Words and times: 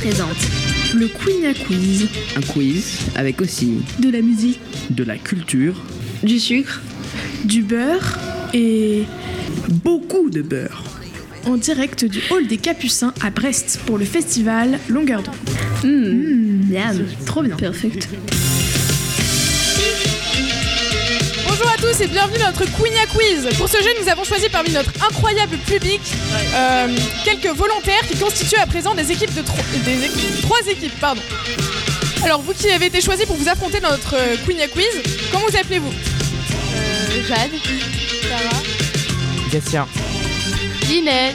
élèves 0.00 0.14
du 0.14 0.20
LP2I 0.20 0.32
présente 0.32 0.36
Le 0.94 1.08
Queen 1.08 1.54
Quiz. 1.66 2.08
Un 2.36 2.40
quiz 2.40 2.98
avec 3.14 3.40
aussi 3.40 3.78
De 3.98 4.10
la 4.10 4.20
musique, 4.20 4.60
de 4.90 5.04
la 5.04 5.16
culture, 5.16 5.74
du 6.22 6.38
sucre, 6.38 6.80
du 7.44 7.62
beurre 7.62 8.18
et 8.54 9.04
beaucoup 9.84 10.30
de 10.30 10.42
beurre. 10.42 10.84
en 11.46 11.56
direct 11.56 12.04
du 12.04 12.20
Hall 12.30 12.46
des 12.46 12.58
Capucins 12.58 13.14
à 13.22 13.30
Brest 13.30 13.80
pour 13.86 13.98
le 13.98 14.04
festival 14.04 14.78
Longueur 14.88 15.22
d'onde. 15.22 15.34
miam, 15.84 17.04
Trop 17.26 17.42
bien. 17.42 17.56
perfect. 17.56 18.08
Tous 21.92 22.00
et 22.02 22.06
bienvenue 22.06 22.38
dans 22.38 22.46
notre 22.46 22.64
Queenia 22.64 23.04
Quiz. 23.12 23.48
Pour 23.58 23.68
ce 23.68 23.76
jeu, 23.78 23.90
nous 24.00 24.08
avons 24.08 24.24
choisi 24.24 24.48
parmi 24.48 24.70
notre 24.70 24.90
incroyable 25.06 25.56
public 25.58 26.00
euh, 26.54 26.88
quelques 27.24 27.54
volontaires 27.56 28.00
qui 28.08 28.16
constituent 28.16 28.58
à 28.60 28.66
présent 28.66 28.94
des 28.94 29.10
équipes 29.12 29.34
de 29.34 29.42
tro- 29.42 29.56
des 29.84 30.04
équipes- 30.06 30.42
trois 30.42 30.60
équipes. 30.68 30.98
Pardon. 31.00 31.20
Alors 32.24 32.40
vous 32.40 32.54
qui 32.54 32.70
avez 32.70 32.86
été 32.86 33.00
choisis 33.00 33.26
pour 33.26 33.36
vous 33.36 33.48
affronter 33.48 33.80
dans 33.80 33.90
notre 33.90 34.14
euh, 34.14 34.36
Queenia 34.46 34.68
Quiz, 34.68 34.86
comment 35.30 35.44
vous 35.48 35.56
appelez-vous? 35.56 35.90
Euh, 35.90 37.28
Jade, 37.28 37.50
Sarah, 38.28 38.62
Gatien. 39.52 39.86
Linette 40.88 41.34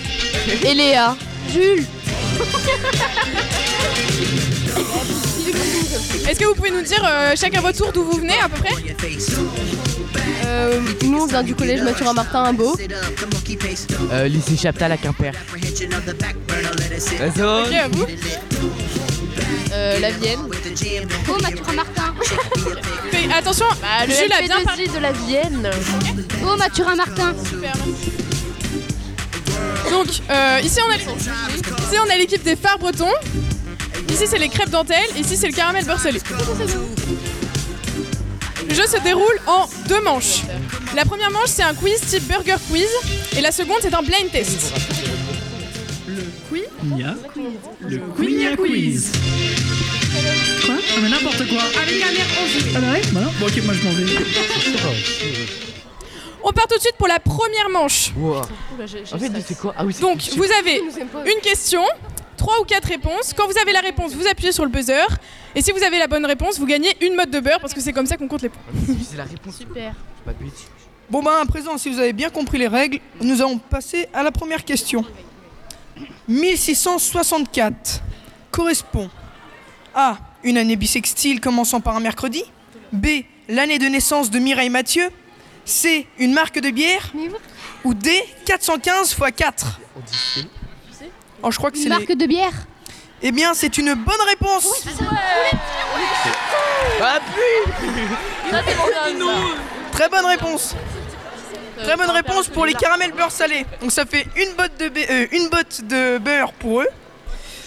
et 0.63 0.73
Léa. 0.73 1.15
Jules. 1.53 1.85
Est-ce 6.29 6.39
que 6.39 6.45
vous 6.45 6.55
pouvez 6.55 6.71
nous 6.71 6.81
dire 6.81 7.03
euh, 7.07 7.33
chacun 7.35 7.61
votre 7.61 7.77
tour 7.77 7.91
d'où 7.93 8.03
vous 8.03 8.17
venez 8.19 8.37
à 8.39 8.49
peu 8.49 8.61
près? 8.61 8.73
Euh, 10.45 10.79
nous, 11.03 11.21
on 11.21 11.25
vient 11.25 11.43
du 11.43 11.55
collège 11.55 11.81
Mathurin 11.81 12.13
Martin 12.13 12.43
à 12.43 12.51
Beau. 12.51 12.75
Euh, 14.11 14.27
lycée 14.27 14.57
Chaptal 14.57 14.91
à 14.91 14.97
Quimper. 14.97 15.31
Ok, 15.31 15.37
à 17.73 17.87
vous. 17.89 18.05
Euh, 19.73 19.99
la 19.99 20.11
Vienne. 20.11 20.39
Oh, 21.29 21.37
Mathurin 21.41 21.73
Martin. 21.73 22.13
Fais 23.11 23.29
attention, 23.33 23.65
Bah, 23.81 24.05
le 24.07 24.13
Jules 24.13 24.31
a 24.33 24.41
bien 24.41 24.63
parlé. 24.63 24.85
LP2I 24.85 24.93
de 24.95 24.99
la 24.99 25.11
Vienne. 25.11 25.69
Oh, 26.45 26.55
Mathurin 26.57 26.95
Martin. 26.95 27.33
Super, 27.49 27.73
merci. 27.75 28.11
Donc, 29.91 30.07
euh, 30.29 30.59
ici 30.63 30.79
on 30.85 30.91
a 30.91 30.95
ici 30.97 31.97
on 32.05 32.09
a 32.09 32.17
l'équipe 32.17 32.43
des 32.43 32.55
phares 32.55 32.77
bretons. 32.77 33.13
Ici 34.09 34.25
c'est 34.27 34.37
les 34.37 34.49
crêpes 34.49 34.69
dentelles. 34.69 35.09
Ici 35.17 35.37
c'est 35.37 35.47
le 35.47 35.53
caramel 35.53 35.85
beurre 35.85 35.99
salé. 35.99 36.19
Le 38.67 38.73
jeu 38.73 38.85
se 38.85 38.97
déroule 39.01 39.39
en 39.47 39.67
deux 39.87 40.01
manches. 40.01 40.41
La 40.95 41.05
première 41.05 41.31
manche 41.31 41.47
c'est 41.49 41.63
un 41.63 41.73
quiz 41.73 41.99
type 42.01 42.27
burger 42.27 42.55
quiz 42.69 42.87
et 43.37 43.41
la 43.41 43.51
seconde 43.51 43.77
c'est 43.81 43.93
un 43.93 44.01
blind 44.01 44.31
test. 44.31 44.73
Nia, 46.83 47.15
le 47.81 47.97
Queen 48.15 48.55
Quiz. 48.55 49.11
Quoi 50.65 50.75
Ah 50.77 50.99
mais 51.01 51.09
n'importe 51.09 51.47
quoi. 51.47 51.61
Avec 51.81 52.01
un 52.01 52.09
air 52.09 52.25
enjoué. 52.43 52.71
Ah 52.75 52.79
bah 52.79 52.91
ouais, 52.93 53.01
voilà. 53.11 53.27
Bon 53.39 53.45
ok, 53.47 53.63
moi 53.65 53.73
je 53.73 53.83
m'en 53.83 53.91
vais. 53.91 54.05
On 56.43 56.51
part 56.51 56.67
tout 56.67 56.75
de 56.77 56.81
suite 56.81 56.95
pour 56.97 57.07
la 57.07 57.19
première 57.19 57.69
manche. 57.69 58.11
Wow. 58.15 58.37
En 58.37 59.17
fait, 59.19 59.31
c'est 59.45 59.57
quoi 59.57 59.73
Ah 59.77 59.85
oui, 59.85 59.93
c'est 59.93 60.01
Donc 60.01 60.21
vous 60.35 60.45
avez 60.59 60.81
une 61.25 61.41
question, 61.41 61.83
trois 62.37 62.61
ou 62.61 62.63
quatre 62.63 62.87
réponses. 62.87 63.33
Quand 63.35 63.47
vous 63.47 63.57
avez 63.57 63.73
la 63.73 63.81
réponse, 63.81 64.13
vous 64.13 64.27
appuyez 64.27 64.51
sur 64.51 64.63
le 64.63 64.71
buzzer. 64.71 65.07
Et 65.55 65.61
si 65.61 65.71
vous 65.71 65.83
avez 65.83 65.99
la 65.99 66.07
bonne 66.07 66.25
réponse, 66.25 66.59
vous 66.59 66.65
gagnez 66.65 66.95
une 67.01 67.15
mode 67.15 67.31
de 67.31 67.39
beurre 67.39 67.59
parce 67.59 67.73
que 67.73 67.81
c'est 67.81 67.91
comme 67.93 68.05
ça 68.05 68.15
qu'on 68.15 68.27
compte 68.27 68.43
les 68.43 68.49
points. 68.49 68.61
c'est 69.09 69.17
la 69.17 69.25
réponse. 69.25 69.57
Super. 69.57 69.93
Pas 70.23 70.31
de 70.33 70.37
but. 70.37 70.53
Bon 71.09 71.23
ben 71.23 71.31
à 71.41 71.45
présent, 71.45 71.77
si 71.77 71.89
vous 71.89 71.99
avez 71.99 72.13
bien 72.13 72.29
compris 72.29 72.57
les 72.57 72.67
règles, 72.67 72.99
nous 73.21 73.41
allons 73.41 73.57
passer 73.57 74.07
à 74.13 74.23
la 74.23 74.31
première 74.31 74.63
question. 74.65 75.05
1664 76.27 78.01
correspond 78.51 79.09
A. 79.95 80.17
Une 80.43 80.57
année 80.57 80.75
bissextile 80.75 81.41
commençant 81.41 81.81
par 81.81 81.95
un 81.95 81.99
mercredi. 81.99 82.43
B. 82.91 83.07
L'année 83.49 83.79
de 83.79 83.85
naissance 83.85 84.29
de 84.29 84.39
Mireille 84.39 84.69
Mathieu. 84.69 85.09
C. 85.65 86.07
Une 86.19 86.33
marque 86.33 86.59
de 86.59 86.69
bière. 86.69 87.11
Ou 87.83 87.93
D. 87.93 88.11
415 88.45 89.11
x 89.11 89.31
4. 89.35 89.79
Oh, 91.43 91.51
je 91.51 91.57
crois 91.57 91.71
que 91.71 91.77
c'est 91.77 91.83
Une 91.83 91.89
les... 91.89 91.97
marque 92.05 92.17
de 92.17 92.25
bière. 92.25 92.53
Eh 93.21 93.31
bien, 93.31 93.53
c'est 93.53 93.77
une 93.77 93.93
bonne 93.93 94.21
réponse. 94.27 94.85
Ah 97.01 97.19
Très 99.91 100.09
bonne 100.09 100.25
réponse. 100.25 100.75
Très 101.83 101.95
bonne 101.95 102.09
réponse 102.09 102.47
pour 102.47 102.65
les 102.65 102.73
caramels 102.73 103.11
beurre 103.11 103.31
salé. 103.31 103.65
Donc 103.81 103.91
ça 103.91 104.05
fait 104.05 104.25
une 104.35 104.53
botte 104.55 104.77
de, 104.79 104.91
euh, 105.11 105.27
une 105.31 105.49
botte 105.49 105.81
de 105.83 106.17
beurre 106.17 106.53
pour 106.53 106.81
eux. 106.81 106.87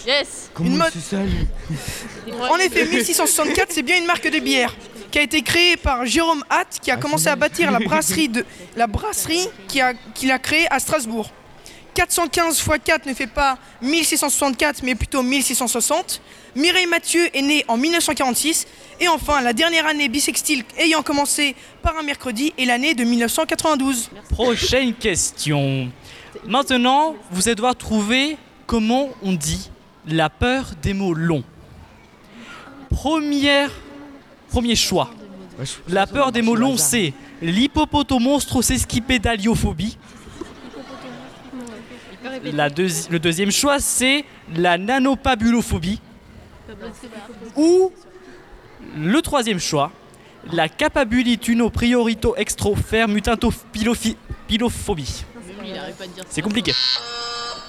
Yes. 0.05 0.49
Une 0.59 0.77
Comment 0.77 0.85
mode- 0.85 2.49
En 2.49 2.57
effet, 2.57 2.85
1664, 2.85 3.71
c'est 3.71 3.83
bien 3.83 3.97
une 3.97 4.05
marque 4.05 4.29
de 4.29 4.39
bière 4.39 4.75
qui 5.11 5.19
a 5.19 5.21
été 5.21 5.41
créée 5.41 5.77
par 5.77 6.05
Jérôme 6.05 6.43
Hatt, 6.49 6.79
qui 6.81 6.91
a 6.91 6.97
commencé 6.97 7.27
à 7.27 7.35
bâtir 7.35 7.71
la 7.71 7.79
brasserie 7.79 8.29
de 8.29 8.45
la 8.77 8.87
brasserie 8.87 9.47
a 9.81 9.93
qu'il 10.15 10.31
a 10.31 10.39
créée 10.39 10.67
à 10.71 10.79
Strasbourg. 10.79 11.29
415 11.93 12.59
x 12.59 12.69
4 12.83 13.05
ne 13.05 13.13
fait 13.13 13.27
pas 13.27 13.57
1664, 13.81 14.83
mais 14.83 14.95
plutôt 14.95 15.23
1660. 15.23 16.21
Mireille 16.55 16.87
Mathieu 16.87 17.29
est 17.35 17.41
née 17.41 17.65
en 17.67 17.75
1946. 17.77 18.67
Et 18.99 19.07
enfin, 19.07 19.41
la 19.41 19.53
dernière 19.53 19.87
année 19.87 20.09
bissextile 20.09 20.63
ayant 20.77 21.01
commencé 21.01 21.55
par 21.81 21.97
un 21.97 22.03
mercredi 22.03 22.53
est 22.57 22.65
l'année 22.65 22.93
de 22.93 23.03
1992. 23.03 24.11
Prochaine 24.29 24.93
question. 24.93 25.91
Maintenant, 26.47 27.15
vous 27.31 27.47
allez 27.47 27.55
devoir 27.55 27.75
trouver 27.75 28.37
comment 28.67 29.09
on 29.21 29.33
dit 29.33 29.69
la 30.07 30.29
peur 30.29 30.71
des 30.81 30.93
mots 30.93 31.13
longs. 31.13 31.43
Première, 32.89 33.71
premier 34.49 34.75
choix. 34.75 35.11
La 35.87 36.07
peur 36.07 36.31
des 36.31 36.41
mots 36.41 36.55
longs, 36.55 36.77
c'est 36.77 37.13
l'hippopotomonstrosesquipédaliophobie. 37.41 39.97
La 42.43 42.69
deuxi- 42.69 43.07
le 43.09 43.19
deuxième 43.19 43.51
choix, 43.51 43.79
c'est 43.79 44.25
la 44.55 44.77
nanopabulophobie. 44.77 45.99
Ou 47.55 47.91
le 48.97 49.21
troisième 49.21 49.59
choix, 49.59 49.91
la 50.51 50.67
capabulituno 50.69 51.69
priorito 51.69 52.35
extrofer 52.35 53.05
mutantopilophobie. 53.07 55.23
C'est 56.29 56.41
compliqué. 56.41 56.73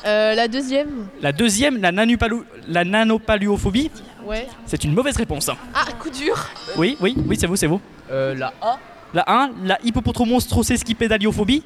Euh, 0.04 0.34
la 0.34 0.48
deuxième. 0.48 1.06
La 1.20 1.30
deuxième, 1.32 1.80
la, 1.80 2.84
nanopaluophobie, 2.84 3.90
Ouais. 4.24 4.48
c'est 4.66 4.82
une 4.84 4.94
mauvaise 4.94 5.16
réponse. 5.16 5.48
Ah, 5.74 5.84
coup 6.00 6.10
dur. 6.10 6.36
Oui, 6.76 6.96
oui, 7.00 7.14
oui, 7.26 7.36
c'est 7.38 7.46
vous, 7.46 7.54
c'est 7.56 7.66
vous. 7.68 7.80
Euh, 8.10 8.34
la 8.34 8.52
A. 8.60 8.78
La 9.14 9.24
1, 9.26 9.50
la 9.64 9.78
hippopotomonstrosesquipédaliophobie. 9.84 11.62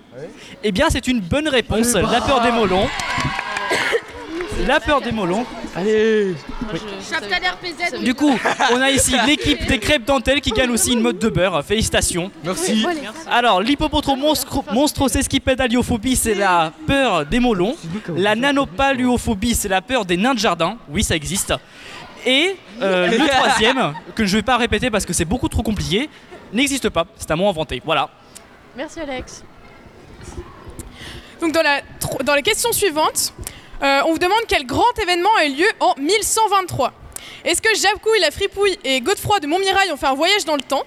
Eh 0.64 0.72
bien, 0.72 0.86
c'est 0.90 1.06
une 1.06 1.20
bonne 1.20 1.46
réponse. 1.48 1.94
La 1.94 2.20
peur 2.20 2.42
des 2.42 2.50
molons. 2.50 2.88
La 4.66 4.80
peur 4.80 5.00
des 5.00 5.12
molons. 5.12 5.46
Allez. 5.76 6.34
Du 8.02 8.14
coup, 8.14 8.36
on 8.72 8.80
a 8.80 8.90
ici 8.90 9.14
l'équipe 9.26 9.64
des 9.66 9.78
crêpes 9.78 10.06
dentelles 10.06 10.40
qui 10.40 10.50
gagne 10.50 10.70
aussi 10.70 10.94
une 10.94 11.02
mode 11.02 11.18
de 11.18 11.28
beurre. 11.28 11.62
Félicitations. 11.64 12.32
Merci. 12.42 12.84
Alors, 13.30 13.60
l'hippopotomonstrosesquipédaliophobie, 13.60 16.16
c'est 16.16 16.34
la 16.34 16.72
peur 16.86 17.26
des 17.26 17.38
molons. 17.38 17.76
La 18.16 18.34
nanopaluophobie, 18.34 19.54
c'est 19.54 19.68
la 19.68 19.82
peur 19.82 20.06
des 20.06 20.16
nains 20.16 20.34
de 20.34 20.38
jardin. 20.38 20.78
Oui, 20.88 21.04
ça 21.04 21.14
existe. 21.14 21.52
Et 22.24 22.56
euh, 22.82 23.06
le 23.06 23.18
troisième, 23.28 23.92
que 24.14 24.24
je 24.24 24.32
ne 24.32 24.38
vais 24.40 24.44
pas 24.44 24.56
répéter 24.56 24.90
parce 24.90 25.06
que 25.06 25.12
c'est 25.12 25.24
beaucoup 25.24 25.48
trop 25.48 25.62
compliqué, 25.62 26.10
n'existe 26.52 26.88
pas. 26.90 27.06
C'est 27.18 27.30
un 27.30 27.36
mot 27.36 27.48
inventé. 27.48 27.80
Voilà. 27.84 28.08
Merci 28.76 29.00
Alex. 29.00 29.42
Donc 31.40 31.52
dans 31.52 31.62
la, 31.62 31.80
tro- 32.00 32.22
dans 32.22 32.34
la 32.34 32.42
question 32.42 32.72
suivante, 32.72 33.32
euh, 33.82 34.00
on 34.06 34.12
vous 34.12 34.18
demande 34.18 34.40
quel 34.48 34.64
grand 34.66 34.98
événement 35.00 35.34
a 35.38 35.46
eu 35.46 35.54
lieu 35.54 35.66
en 35.80 35.94
1123. 35.98 36.92
Est-ce 37.44 37.60
que 37.60 37.74
Jacouille, 37.74 38.20
la 38.20 38.30
fripouille 38.30 38.78
et 38.84 39.00
Godefroy 39.00 39.40
de 39.40 39.46
Montmirail 39.46 39.92
ont 39.92 39.96
fait 39.96 40.06
un 40.06 40.14
voyage 40.14 40.44
dans 40.44 40.56
le 40.56 40.62
temps? 40.62 40.84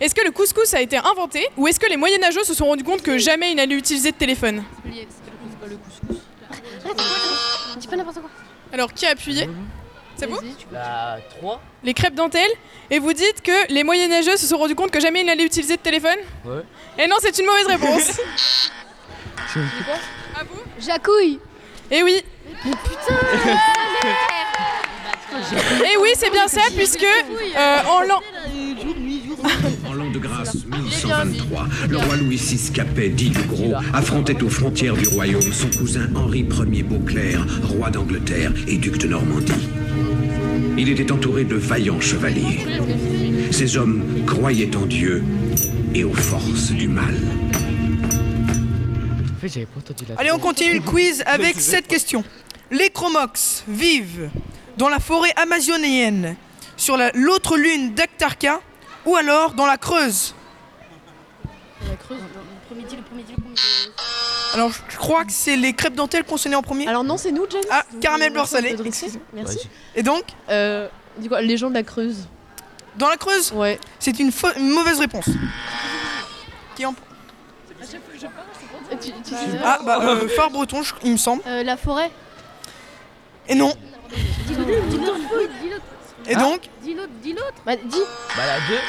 Est-ce 0.00 0.14
que 0.14 0.24
le 0.24 0.30
couscous 0.30 0.72
a 0.74 0.80
été 0.80 0.96
inventé? 0.96 1.46
Ou 1.56 1.68
est-ce 1.68 1.78
que 1.78 1.88
les 1.88 1.96
moyenâgeux 1.96 2.42
se 2.44 2.54
sont 2.54 2.66
rendus 2.66 2.82
compte 2.84 3.02
que 3.02 3.18
jamais 3.18 3.50
ils 3.52 3.54
n'allaient 3.56 3.74
utiliser 3.76 4.10
de 4.10 4.16
téléphone? 4.16 4.64
Dis 7.78 7.88
pas 7.88 7.96
n'importe 7.96 8.20
quoi. 8.20 8.30
Alors 8.72 8.92
qui 8.92 9.06
a 9.06 9.10
appuyé? 9.10 9.48
C'est 10.16 10.26
vous 10.26 10.38
La 10.72 11.18
3. 11.38 11.60
Les 11.82 11.94
crêpes 11.94 12.14
dentelles 12.14 12.50
Et 12.90 12.98
vous 12.98 13.12
dites 13.12 13.42
que 13.42 13.72
les 13.72 13.84
moyenâgeux 13.84 14.36
se 14.36 14.46
sont 14.46 14.58
rendus 14.58 14.74
compte 14.74 14.90
que 14.90 15.00
jamais 15.00 15.20
ils 15.20 15.26
n'allaient 15.26 15.44
utiliser 15.44 15.76
de 15.76 15.82
téléphone 15.82 16.18
Ouais. 16.44 16.62
Et 16.98 17.06
non, 17.08 17.16
c'est 17.20 17.36
une 17.38 17.46
mauvaise 17.46 17.66
réponse 17.66 18.20
À 20.36 20.44
vous 20.44 20.62
Jacouille. 20.80 21.38
Eh 21.90 22.02
oui 22.02 22.20
Et 25.84 25.96
oui, 26.00 26.10
c'est 26.16 26.30
bien 26.30 26.48
ça, 26.48 26.62
puisque 26.76 27.04
euh, 27.04 27.78
en 27.88 28.02
l'an 28.02 28.20
En 29.88 29.92
l'an 29.92 30.10
de 30.10 30.18
grâce 30.18 30.54
Il 30.54 30.60
est 30.60 31.06
bien 31.06 31.24
1123, 31.24 31.64
1523, 31.64 31.88
le 31.88 31.96
roi 31.98 32.16
Louis 32.16 32.36
VI 32.36 32.72
Capet, 32.72 33.08
dit 33.10 33.30
le 33.30 33.42
Gros, 33.42 33.74
affrontait 33.92 34.42
aux 34.42 34.48
frontières 34.50 34.94
du 34.94 35.08
royaume 35.08 35.52
son 35.52 35.68
cousin 35.78 36.08
Henri 36.14 36.40
Ier 36.72 36.82
Beauclerc, 36.82 37.44
roi 37.64 37.90
d'Angleterre 37.90 38.52
et 38.66 38.76
duc 38.76 38.98
de 38.98 39.08
Normandie. 39.08 39.68
Il 40.76 40.88
était 40.88 41.10
entouré 41.12 41.44
de 41.44 41.54
vaillants 41.56 42.00
chevaliers. 42.00 42.66
Ces 43.50 43.76
hommes 43.76 44.24
croyaient 44.26 44.74
en 44.76 44.86
Dieu 44.86 45.22
et 45.94 46.04
aux 46.04 46.12
forces 46.14 46.70
du 46.72 46.88
mal. 46.88 47.14
Allez, 50.16 50.32
on 50.32 50.38
continue 50.38 50.74
le 50.74 50.80
quiz 50.80 51.22
avec 51.26 51.60
cette 51.60 51.86
question. 51.86 52.24
Les 52.70 52.90
chromox 52.90 53.64
vivent 53.68 54.30
dans 54.78 54.88
la 54.88 54.98
forêt 54.98 55.32
amazonienne, 55.36 56.34
sur 56.76 56.96
la- 56.96 57.12
l'autre 57.12 57.56
lune 57.56 57.94
d'Actarca, 57.94 58.60
ou 59.06 59.14
alors 59.16 59.52
dans 59.54 59.66
la 59.66 59.76
Creuse? 59.76 60.34
La 61.88 61.94
creuse. 61.96 62.18
Le 62.18 62.74
premier 62.74 62.88
dit, 62.88 62.96
le 62.96 63.02
premier 63.02 63.22
dit, 63.22 63.32
le 63.36 63.42
premier 63.42 63.54
dit. 63.54 63.60
Alors, 64.54 64.70
je 64.88 64.96
crois 64.96 65.24
que 65.24 65.32
c'est 65.32 65.56
les 65.56 65.72
crêpes 65.72 65.94
dentelles 65.94 66.24
qu'on 66.24 66.36
sonnait 66.36 66.54
en 66.56 66.62
premier. 66.62 66.86
Alors 66.86 67.04
non, 67.04 67.16
c'est 67.16 67.32
nous, 67.32 67.44
Jen. 67.50 67.60
Ah, 67.70 67.84
caramel 68.00 68.32
beurre 68.32 68.46
salé. 68.48 68.76
Merci. 69.34 69.68
Et 69.94 70.02
donc, 70.02 70.22
Euh, 70.48 70.88
dis 71.18 71.28
quoi 71.28 71.42
Les 71.42 71.56
gens 71.56 71.68
de 71.68 71.74
la 71.74 71.82
Creuse. 71.82 72.28
dans 72.96 73.08
la 73.08 73.16
Creuse 73.16 73.52
Ouais. 73.52 73.78
C'est 73.98 74.18
une, 74.20 74.30
fau- 74.32 74.54
une 74.56 74.70
mauvaise 74.70 75.00
réponse. 75.00 75.28
Qui 76.76 76.86
en... 76.86 76.94
Tu, 79.00 79.10
tu 79.10 79.34
Ah, 79.64 79.78
bah, 79.84 79.98
euh, 80.02 80.28
phare 80.28 80.50
breton, 80.50 80.82
je- 80.82 80.94
il 81.04 81.12
me 81.12 81.16
semble. 81.16 81.42
Euh, 81.46 81.62
la 81.64 81.76
forêt. 81.76 82.10
Et 83.48 83.54
non. 83.54 83.74
Dis-le, 84.46 84.64
dis-le, 84.64 84.78
dis-le. 84.90 85.80
Et 86.26 86.36
donc 86.36 86.68
Dis 86.84 86.94
l'autre, 86.94 87.08
dis 87.22 87.32
l'autre. 87.32 87.54
Bah, 87.64 87.76
dis. 87.76 87.98
Bah 88.36 88.42
la 88.46 88.58
2. 88.68 88.80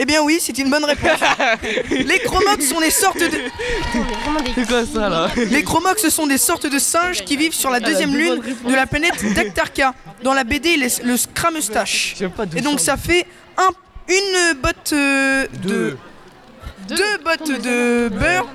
Eh 0.00 0.04
bien 0.06 0.22
oui, 0.22 0.38
c'est 0.40 0.58
une 0.58 0.70
bonne 0.70 0.84
réponse. 0.84 1.20
les 1.90 2.18
chromox 2.18 2.66
sont 2.68 2.80
des 2.80 2.90
sortes 2.90 3.18
de... 3.20 3.30
C'est 4.56 4.66
quoi 4.66 4.84
ça 4.84 5.08
là 5.08 5.28
Les 5.36 5.62
chromox 5.62 6.08
sont 6.08 6.26
des 6.26 6.38
sortes 6.38 6.66
de 6.66 6.78
singes 6.80 7.24
qui 7.24 7.36
vivent 7.36 7.54
sur 7.54 7.70
la 7.70 7.78
deuxième 7.78 8.10
deux 8.10 8.18
lune 8.18 8.42
de 8.66 8.74
la 8.74 8.86
planète 8.86 9.24
d'Actarca. 9.34 9.94
Dans 10.24 10.34
la 10.34 10.42
BD, 10.42 10.76
les- 10.76 10.88
le 11.04 11.16
Scramustache. 11.16 12.16
Et 12.56 12.60
donc 12.60 12.80
ça 12.80 12.94
ça 12.94 12.96
fait 12.96 13.26
un, 13.56 13.70
une 14.08 14.54
botte 14.60 14.92
euh, 14.92 15.46
de... 15.62 15.68
Deux. 15.68 15.98
Deux 16.96 17.18
bottes 17.24 17.60
de 17.62 18.08
beurre. 18.08 18.46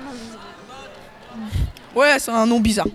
Ouais, 1.94 2.18
c'est 2.18 2.30
un 2.30 2.46
nom 2.46 2.60
bizarre. 2.60 2.86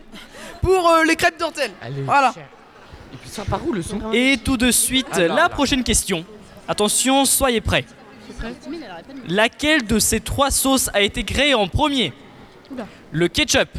Pour 0.62 0.90
euh, 0.90 1.04
les 1.04 1.16
crêpes 1.16 1.40
dentelles. 1.40 1.72
Allez, 1.82 2.02
Voilà. 2.04 2.32
cher. 2.34 2.48
Et 3.36 3.42
puis 3.42 3.44
ça 3.44 3.58
part 3.58 3.68
où 3.68 3.74
le 3.74 3.82
son 3.82 4.00
Et 4.14 4.38
tout 4.44 4.56
de 4.58 4.72
suite, 4.72 5.08
Ah, 5.12 5.20
la 5.20 5.28
là. 5.36 5.50
prochaine 5.50 5.84
question. 5.84 6.26
Attention, 6.68 7.26
soyez 7.26 7.62
prêts. 7.62 7.86
Laquelle 9.28 9.86
de 9.86 10.00
ces 10.00 10.20
trois 10.20 10.52
sauces 10.52 10.90
a 10.94 11.02
été 11.02 11.24
créée 11.24 11.54
en 11.54 11.68
premier 11.68 12.14
Oula. 12.72 12.88
Le 13.12 13.28
ketchup, 13.28 13.70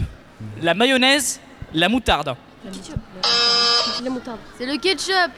la 0.63 0.75
mayonnaise, 0.75 1.41
la 1.75 1.89
moutarde. 1.89 2.37
La 4.03 4.11
moutarde. 4.11 4.39
C'est 4.59 4.67
le 4.67 4.77
ketchup. 4.79 5.33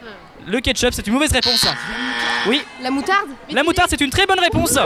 Le 0.47 0.59
ketchup, 0.61 0.89
c'est 0.93 1.05
une 1.05 1.13
mauvaise 1.13 1.31
réponse. 1.31 1.65
Oui, 2.47 2.61
La 2.81 2.89
moutarde 2.89 3.27
la 3.51 3.63
moutarde, 3.63 3.89
c'est 3.89 4.01
une 4.01 4.09
très 4.09 4.25
bonne 4.25 4.39
réponse. 4.39 4.77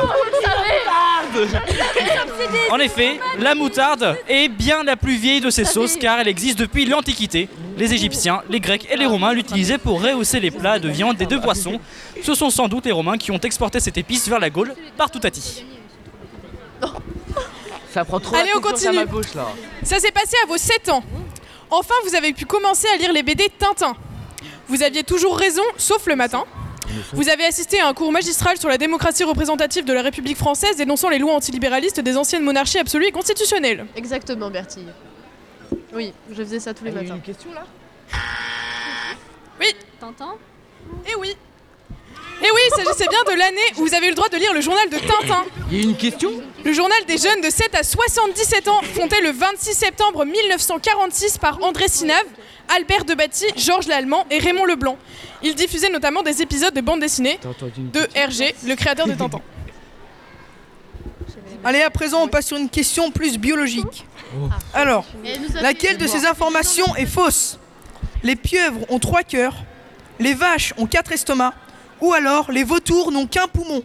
En 2.71 2.79
effet, 2.79 3.19
la 3.39 3.55
moutarde 3.55 4.17
est 4.27 4.47
bien 4.49 4.83
la 4.83 4.95
plus 4.95 5.15
vieille 5.15 5.41
de 5.41 5.49
ces 5.49 5.65
sauces 5.65 5.95
car 5.97 6.19
elle 6.19 6.27
existe 6.27 6.57
depuis 6.59 6.85
l'Antiquité. 6.85 7.49
Les 7.77 7.93
Égyptiens, 7.93 8.41
les 8.49 8.59
Grecs 8.59 8.87
et 8.91 8.97
les 8.97 9.05
Romains 9.05 9.33
l'utilisaient 9.33 9.77
pour 9.77 10.01
rehausser 10.01 10.39
les 10.39 10.51
plats 10.51 10.79
de 10.79 10.89
viande 10.89 11.21
et 11.21 11.25
de 11.25 11.37
poissons. 11.37 11.79
Ce 12.23 12.33
sont 12.33 12.49
sans 12.49 12.67
doute 12.67 12.85
les 12.85 12.91
Romains 12.91 13.17
qui 13.17 13.31
ont 13.31 13.39
exporté 13.39 13.79
cette 13.79 13.97
épice 13.97 14.27
vers 14.27 14.39
la 14.39 14.49
Gaule 14.49 14.73
par 14.97 15.09
Toutati. 15.11 15.65
Ça 17.91 18.03
prend 18.05 18.19
trop 18.19 18.35
Allez, 18.35 18.49
la 18.51 18.57
on 18.57 18.61
continue. 18.61 18.95
ma 18.95 19.05
gauche 19.05 19.33
là. 19.35 19.47
Ça 19.83 19.99
s'est 19.99 20.11
passé 20.11 20.35
à 20.43 20.47
vos 20.47 20.57
7 20.57 20.89
ans. 20.89 21.03
Enfin, 21.69 21.93
vous 22.05 22.15
avez 22.15 22.33
pu 22.33 22.45
commencer 22.45 22.87
à 22.93 22.97
lire 22.97 23.13
les 23.13 23.23
BD 23.23 23.49
Tintin. 23.57 23.95
Vous 24.73 24.81
aviez 24.81 25.03
toujours 25.03 25.37
raison, 25.37 25.61
sauf 25.77 26.07
le 26.07 26.15
matin. 26.15 26.45
Vous 27.13 27.29
avez 27.29 27.45
assisté 27.45 27.79
à 27.79 27.87
un 27.87 27.93
cours 27.93 28.11
magistral 28.11 28.57
sur 28.57 28.69
la 28.69 28.79
démocratie 28.79 29.23
représentative 29.23 29.85
de 29.85 29.93
la 29.93 30.01
République 30.01 30.35
française 30.35 30.77
dénonçant 30.77 31.09
les 31.09 31.19
lois 31.19 31.35
antilibéralistes 31.35 31.99
des 31.99 32.17
anciennes 32.17 32.41
monarchies 32.41 32.79
absolues 32.79 33.05
et 33.05 33.11
constitutionnelles. 33.11 33.85
Exactement, 33.95 34.49
Bertille. 34.49 34.87
Oui, 35.93 36.11
je 36.31 36.35
faisais 36.43 36.59
ça 36.59 36.73
tous 36.73 36.85
les 36.85 36.89
Il 36.89 36.95
y 36.95 36.97
a 36.97 37.01
matins. 37.03 37.15
une 37.17 37.21
question 37.21 37.51
là? 37.53 37.65
T'entends 39.99 40.37
Eh 41.07 41.15
oui 41.19 41.37
Eh 42.41 42.45
oui, 42.51 42.59
il 42.67 42.83
s'agissait 42.83 43.07
bien 43.07 43.23
de 43.31 43.37
l'année 43.37 43.61
où 43.77 43.85
vous 43.85 43.93
avez 43.93 44.07
eu 44.07 44.09
le 44.09 44.15
droit 44.15 44.29
de 44.29 44.37
lire 44.37 44.53
le 44.53 44.61
journal 44.61 44.89
de 44.89 44.97
Tintin. 44.97 45.45
Il 45.71 45.77
y 45.77 45.79
a 45.81 45.83
une 45.83 45.95
question 45.95 46.31
Le 46.63 46.73
journal 46.73 46.97
des 47.07 47.17
jeunes 47.17 47.41
de 47.41 47.49
7 47.49 47.75
à 47.75 47.83
77 47.83 48.67
ans, 48.67 48.81
fondé 48.93 49.17
le 49.21 49.31
26 49.31 49.73
septembre 49.73 50.25
1946 50.25 51.37
par 51.37 51.61
André 51.63 51.87
Sinave, 51.87 52.25
Albert 52.75 53.05
Debatty, 53.05 53.45
Georges 53.55 53.87
Lallemand 53.87 54.25
et 54.29 54.39
Raymond 54.39 54.65
Leblanc. 54.65 54.97
Il 55.41 55.55
diffusait 55.55 55.89
notamment 55.89 56.23
des 56.23 56.41
épisodes 56.41 56.73
de 56.73 56.81
bande 56.81 56.99
dessinée 57.01 57.39
de 57.77 58.07
Hergé, 58.15 58.55
le 58.65 58.75
créateur 58.75 59.07
de 59.07 59.13
Tintin. 59.13 59.41
Allez, 61.65 61.81
à 61.81 61.89
présent, 61.89 62.21
on 62.23 62.27
passe 62.27 62.47
sur 62.47 62.57
une 62.57 62.69
question 62.69 63.09
plus 63.11 63.37
biologique. 63.37 64.05
Oh. 64.35 64.49
Alors, 64.73 65.05
Et 65.23 65.35
laquelle 65.61 65.97
de 65.97 66.07
ces 66.07 66.25
informations 66.25 66.93
est 66.97 67.05
fausse? 67.05 67.57
Les 68.21 68.35
pieuvres 68.35 68.79
ont 68.89 68.99
trois 68.99 69.23
cœurs, 69.23 69.55
les 70.19 70.33
vaches 70.33 70.73
ont 70.77 70.87
quatre 70.87 71.11
estomacs, 71.11 71.53
ou 72.03 72.11
alors 72.13 72.51
les 72.51 72.65
vautours 72.65 73.11
n'ont 73.13 73.25
qu'un 73.25 73.47
poumon 73.47 73.81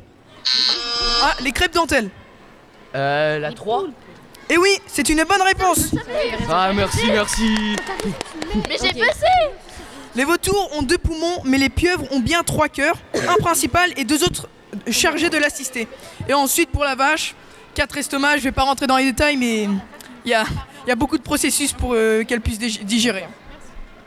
Ah, 1.22 1.34
les 1.40 1.52
crêpes 1.52 1.72
dentelles. 1.72 2.10
Euh, 2.96 3.38
la 3.38 3.52
3 3.52 3.84
Et 4.50 4.58
oui, 4.58 4.70
c'est 4.88 5.08
une 5.08 5.22
bonne 5.22 5.42
réponse. 5.42 5.94
Ah 6.50 6.72
merci, 6.74 7.06
merci 7.06 7.76
Mais 8.68 8.76
j'ai 8.82 8.92
passé 8.98 9.26
Les 10.16 10.24
vautours 10.24 10.68
ont 10.76 10.82
deux 10.82 10.98
poumons, 10.98 11.42
mais 11.44 11.58
les 11.58 11.68
pieuvres 11.68 12.12
ont 12.12 12.18
bien 12.18 12.42
trois 12.42 12.68
cœurs, 12.68 12.96
un 13.14 13.36
principal 13.40 13.92
et 13.96 14.02
deux 14.04 14.24
autres 14.24 14.48
chargés 14.90 15.30
de 15.30 15.38
l'assister. 15.38 15.86
Et 16.28 16.34
ensuite, 16.34 16.70
pour 16.70 16.82
la 16.82 16.96
vache, 16.96 17.36
quatre 17.74 17.96
estomacs, 17.98 18.38
je 18.38 18.44
vais 18.44 18.52
pas 18.52 18.64
rentrer 18.64 18.88
dans 18.88 18.96
les 18.96 19.04
détails, 19.04 19.36
mais 19.36 19.68
il 20.24 20.30
y 20.30 20.34
a, 20.34 20.44
il 20.84 20.88
y 20.88 20.92
a 20.92 20.96
beaucoup 20.96 21.18
de 21.18 21.22
processus 21.22 21.72
pour 21.72 21.92
euh, 21.94 22.24
qu'elle 22.24 22.40
puisse 22.40 22.58
digérer. 22.58 23.28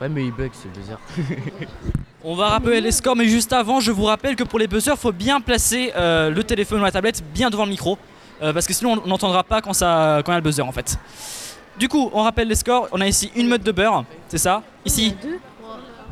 Ouais 0.02 0.10
mais 0.10 0.26
il 0.26 0.32
bug 0.32 0.50
c'est 0.54 0.72
bizarre. 0.72 1.00
On 2.24 2.36
va 2.36 2.50
rappeler 2.50 2.82
les 2.82 2.92
scores, 2.92 3.16
mais 3.16 3.26
juste 3.28 3.52
avant, 3.54 3.80
je 3.80 3.92
vous 3.92 4.04
rappelle 4.04 4.36
que 4.36 4.44
pour 4.44 4.60
les 4.60 4.68
buzzers, 4.68 4.98
faut 4.98 5.12
bien 5.12 5.42
placer 5.42 5.92
euh, 5.96 6.30
le 6.30 6.44
téléphone 6.44 6.80
ou 6.82 6.84
la 6.84 6.92
tablette 6.92 7.24
bien 7.34 7.50
devant 7.50 7.64
le 7.66 7.72
micro, 7.72 7.98
euh, 8.44 8.54
parce 8.54 8.68
que 8.68 8.74
sinon 8.74 9.02
on 9.04 9.08
n'entendra 9.08 9.44
pas 9.44 9.62
quand 9.62 9.74
ça, 9.74 10.22
quand 10.26 10.32
il 10.32 10.36
y 10.36 10.38
a 10.38 10.40
le 10.40 10.44
buzzer 10.44 10.62
en 10.62 10.72
fait. 10.72 10.98
Du 11.80 11.88
coup, 11.88 12.12
on 12.14 12.22
rappelle 12.24 12.48
les 12.48 12.56
scores. 12.56 12.88
On 12.92 13.02
a 13.02 13.08
ici 13.08 13.32
une 13.36 13.48
meute 13.48 13.64
de 13.64 13.72
beurre, 13.72 14.06
c'est 14.28 14.38
ça? 14.38 14.62
Ici, 14.86 15.16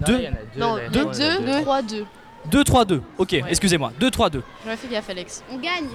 Deux. 0.08 0.18
il 0.20 0.24
y 0.24 0.28
en 0.28 0.32
a 0.32 0.36
deux. 0.36 0.60
Non, 0.60 0.78
il 0.78 0.88
y 0.88 0.90
deux, 0.90 1.02
a 1.02 1.06
deux. 1.38 1.46
deux, 1.46 1.62
trois, 1.62 1.82
deux. 1.82 2.06
2, 2.46 2.64
3, 2.64 2.86
2. 2.86 3.02
Ok, 3.18 3.34
excusez-moi. 3.34 3.92
2, 4.00 4.10
3, 4.10 4.30
2. 4.30 4.42
J'aurais 4.64 4.78
fait 4.78 4.88
gaffe, 4.88 5.10
Alex. 5.10 5.44
On 5.52 5.58
gagne. 5.58 5.90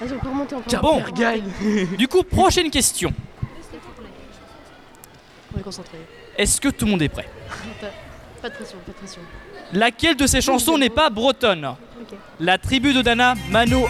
Vas-y, 0.00 0.12
on 0.14 0.18
peut 0.18 0.28
remonter, 0.28 0.54
on 0.56 0.60
peut 0.60 0.76
Bon. 0.80 1.02
Pierre 1.12 1.12
gagne 1.12 1.96
Du 1.98 2.08
coup, 2.08 2.22
prochaine 2.22 2.70
question. 2.70 3.12
On 5.54 5.60
est 5.60 5.62
concentré. 5.62 5.98
Est-ce 6.36 6.60
que 6.60 6.68
tout 6.68 6.84
le 6.84 6.90
monde 6.92 7.02
est 7.02 7.08
prêt 7.08 7.28
Pas 8.42 8.48
de 8.48 8.54
pression, 8.54 8.78
pas 8.84 8.92
de 8.92 8.96
pression. 8.96 9.20
Laquelle 9.72 10.16
de 10.16 10.26
ces 10.26 10.40
chansons 10.40 10.78
n'est 10.78 10.90
pas 10.90 11.10
bretonne. 11.10 11.74
La 12.40 12.58
tribu 12.58 12.92
de 12.92 13.02
Dana, 13.02 13.34
Mano. 13.50 13.86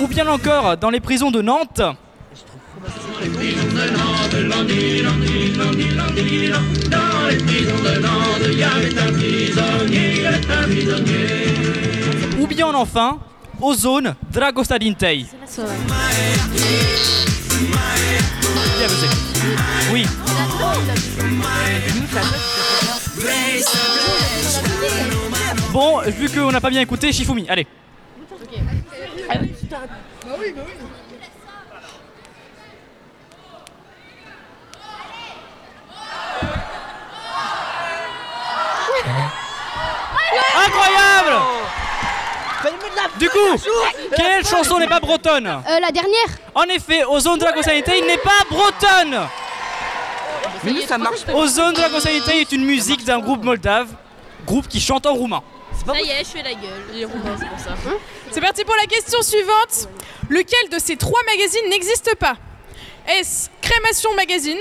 Ou 0.00 0.06
bien 0.06 0.28
encore 0.28 0.76
dans 0.76 0.90
les 0.90 1.00
prisons 1.00 1.30
de 1.32 1.42
Nantes. 1.42 1.82
Ou 12.38 12.46
bien 12.46 12.66
enfin, 12.74 13.18
Ozone, 13.60 14.14
Dragosta 14.32 14.78
Dintei. 14.78 15.26
Ça 15.46 15.62
va. 15.62 15.72
Bien, 18.78 18.86
monsieur. 18.86 19.08
Oui. 19.92 20.06
Bon, 25.72 26.00
vu 26.06 26.28
qu'on 26.28 26.52
n'a 26.52 26.60
pas 26.60 26.70
bien 26.70 26.82
écouté, 26.82 27.12
Shifumi, 27.12 27.46
allez. 27.48 27.66
Incroyable 40.66 41.42
Du 43.18 43.28
coup, 43.30 43.38
quelle 44.16 44.46
chanson 44.46 44.78
n'est 44.78 44.86
pas 44.88 45.00
bretonne 45.00 45.46
Euh, 45.46 45.80
la 45.80 45.90
dernière 45.90 46.28
En 46.54 46.64
effet, 46.64 47.04
Ozone 47.04 47.38
Dragosta 47.38 47.72
Dintei 47.72 48.02
n'est 48.02 48.18
pas 48.18 48.44
bretonne 48.50 49.28
Mais 50.64 50.72
nous, 50.72 50.82
ça 50.82 50.98
marche 50.98 51.24
pas. 51.24 51.32
Ozone 51.32 51.74
de 51.74 51.80
la 51.80 52.34
est 52.34 52.52
une 52.52 52.64
musique 52.64 53.04
d'un 53.04 53.20
groupe 53.20 53.42
moldave, 53.44 53.88
groupe 54.44 54.68
qui 54.68 54.80
chante 54.80 55.06
en 55.06 55.14
roumain. 55.14 55.42
Ça 55.86 56.00
y 56.00 56.10
est, 56.10 56.24
je 56.24 56.30
fais 56.30 56.42
la 56.42 56.54
gueule. 56.54 56.84
Il 56.92 57.00
c'est 57.00 57.48
pour 57.48 57.58
ça. 57.58 57.70
C'est 58.30 58.40
parti 58.40 58.64
pour 58.64 58.76
la 58.76 58.86
question 58.86 59.22
suivante. 59.22 59.88
Lequel 60.28 60.68
de 60.70 60.78
ces 60.78 60.96
trois 60.96 61.20
magazines 61.24 61.68
n'existe 61.70 62.14
pas? 62.16 62.34
Est-ce 63.06 63.48
Crémation 63.62 64.14
Magazine, 64.14 64.58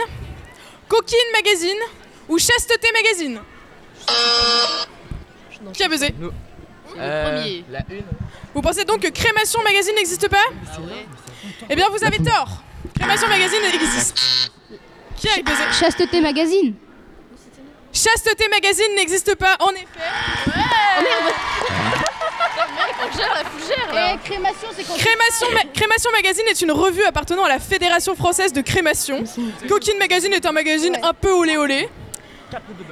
Coquine 0.88 1.17
Magazine 1.33 1.77
ou 2.29 2.38
Chasteté 2.39 2.89
Magazine? 2.93 3.41
Qui 5.74 5.83
a 5.83 5.88
buzzé 5.89 6.13
Euh, 6.97 7.38
premier. 7.41 7.63
La 7.69 7.79
une. 7.89 8.03
Vous 8.53 8.62
pensez 8.62 8.86
donc 8.86 9.01
que 9.01 9.09
Crémation 9.09 9.62
Magazine 9.63 9.93
n'existe 9.95 10.27
pas 10.29 10.43
Eh 11.69 11.75
bien, 11.75 11.88
vous 11.89 12.03
avez 12.03 12.17
tort. 12.19 12.63
Crémation 12.97 13.27
Magazine 13.27 13.59
existe. 13.74 14.17
Qui 15.17 15.27
a 15.29 15.36
buzzé 15.43 15.63
Chasteté 15.79 16.21
Magazine. 16.21 16.74
Chasteté 17.93 18.47
Magazine 18.50 18.95
n'existe 18.95 19.36
pas, 19.36 19.55
en 19.59 19.71
effet. 19.71 19.88
On 23.00 23.17
gère 23.17 23.33
la 23.33 23.43
fougère 23.45 23.93
là. 23.93 24.13
Et 24.13 24.17
crémation, 24.17 24.67
c'est 24.75 24.83
quand 24.83 24.95
Crémation, 24.97 25.47
Ma- 25.53 25.63
Crémation 25.74 26.12
Magazine 26.12 26.45
est 26.50 26.62
une 26.62 26.71
revue 26.71 27.03
appartenant 27.03 27.43
à 27.45 27.50
la 27.50 27.59
Fédération 27.59 28.15
française 28.15 28.51
de 28.53 28.62
crémation. 28.62 29.24
Coquine 29.69 29.97
Magazine 30.00 30.33
est 30.33 30.45
un 30.45 30.51
magazine 30.51 30.97
un 31.03 31.13
peu 31.13 31.31
olé 31.31 31.57
olé. 31.57 31.88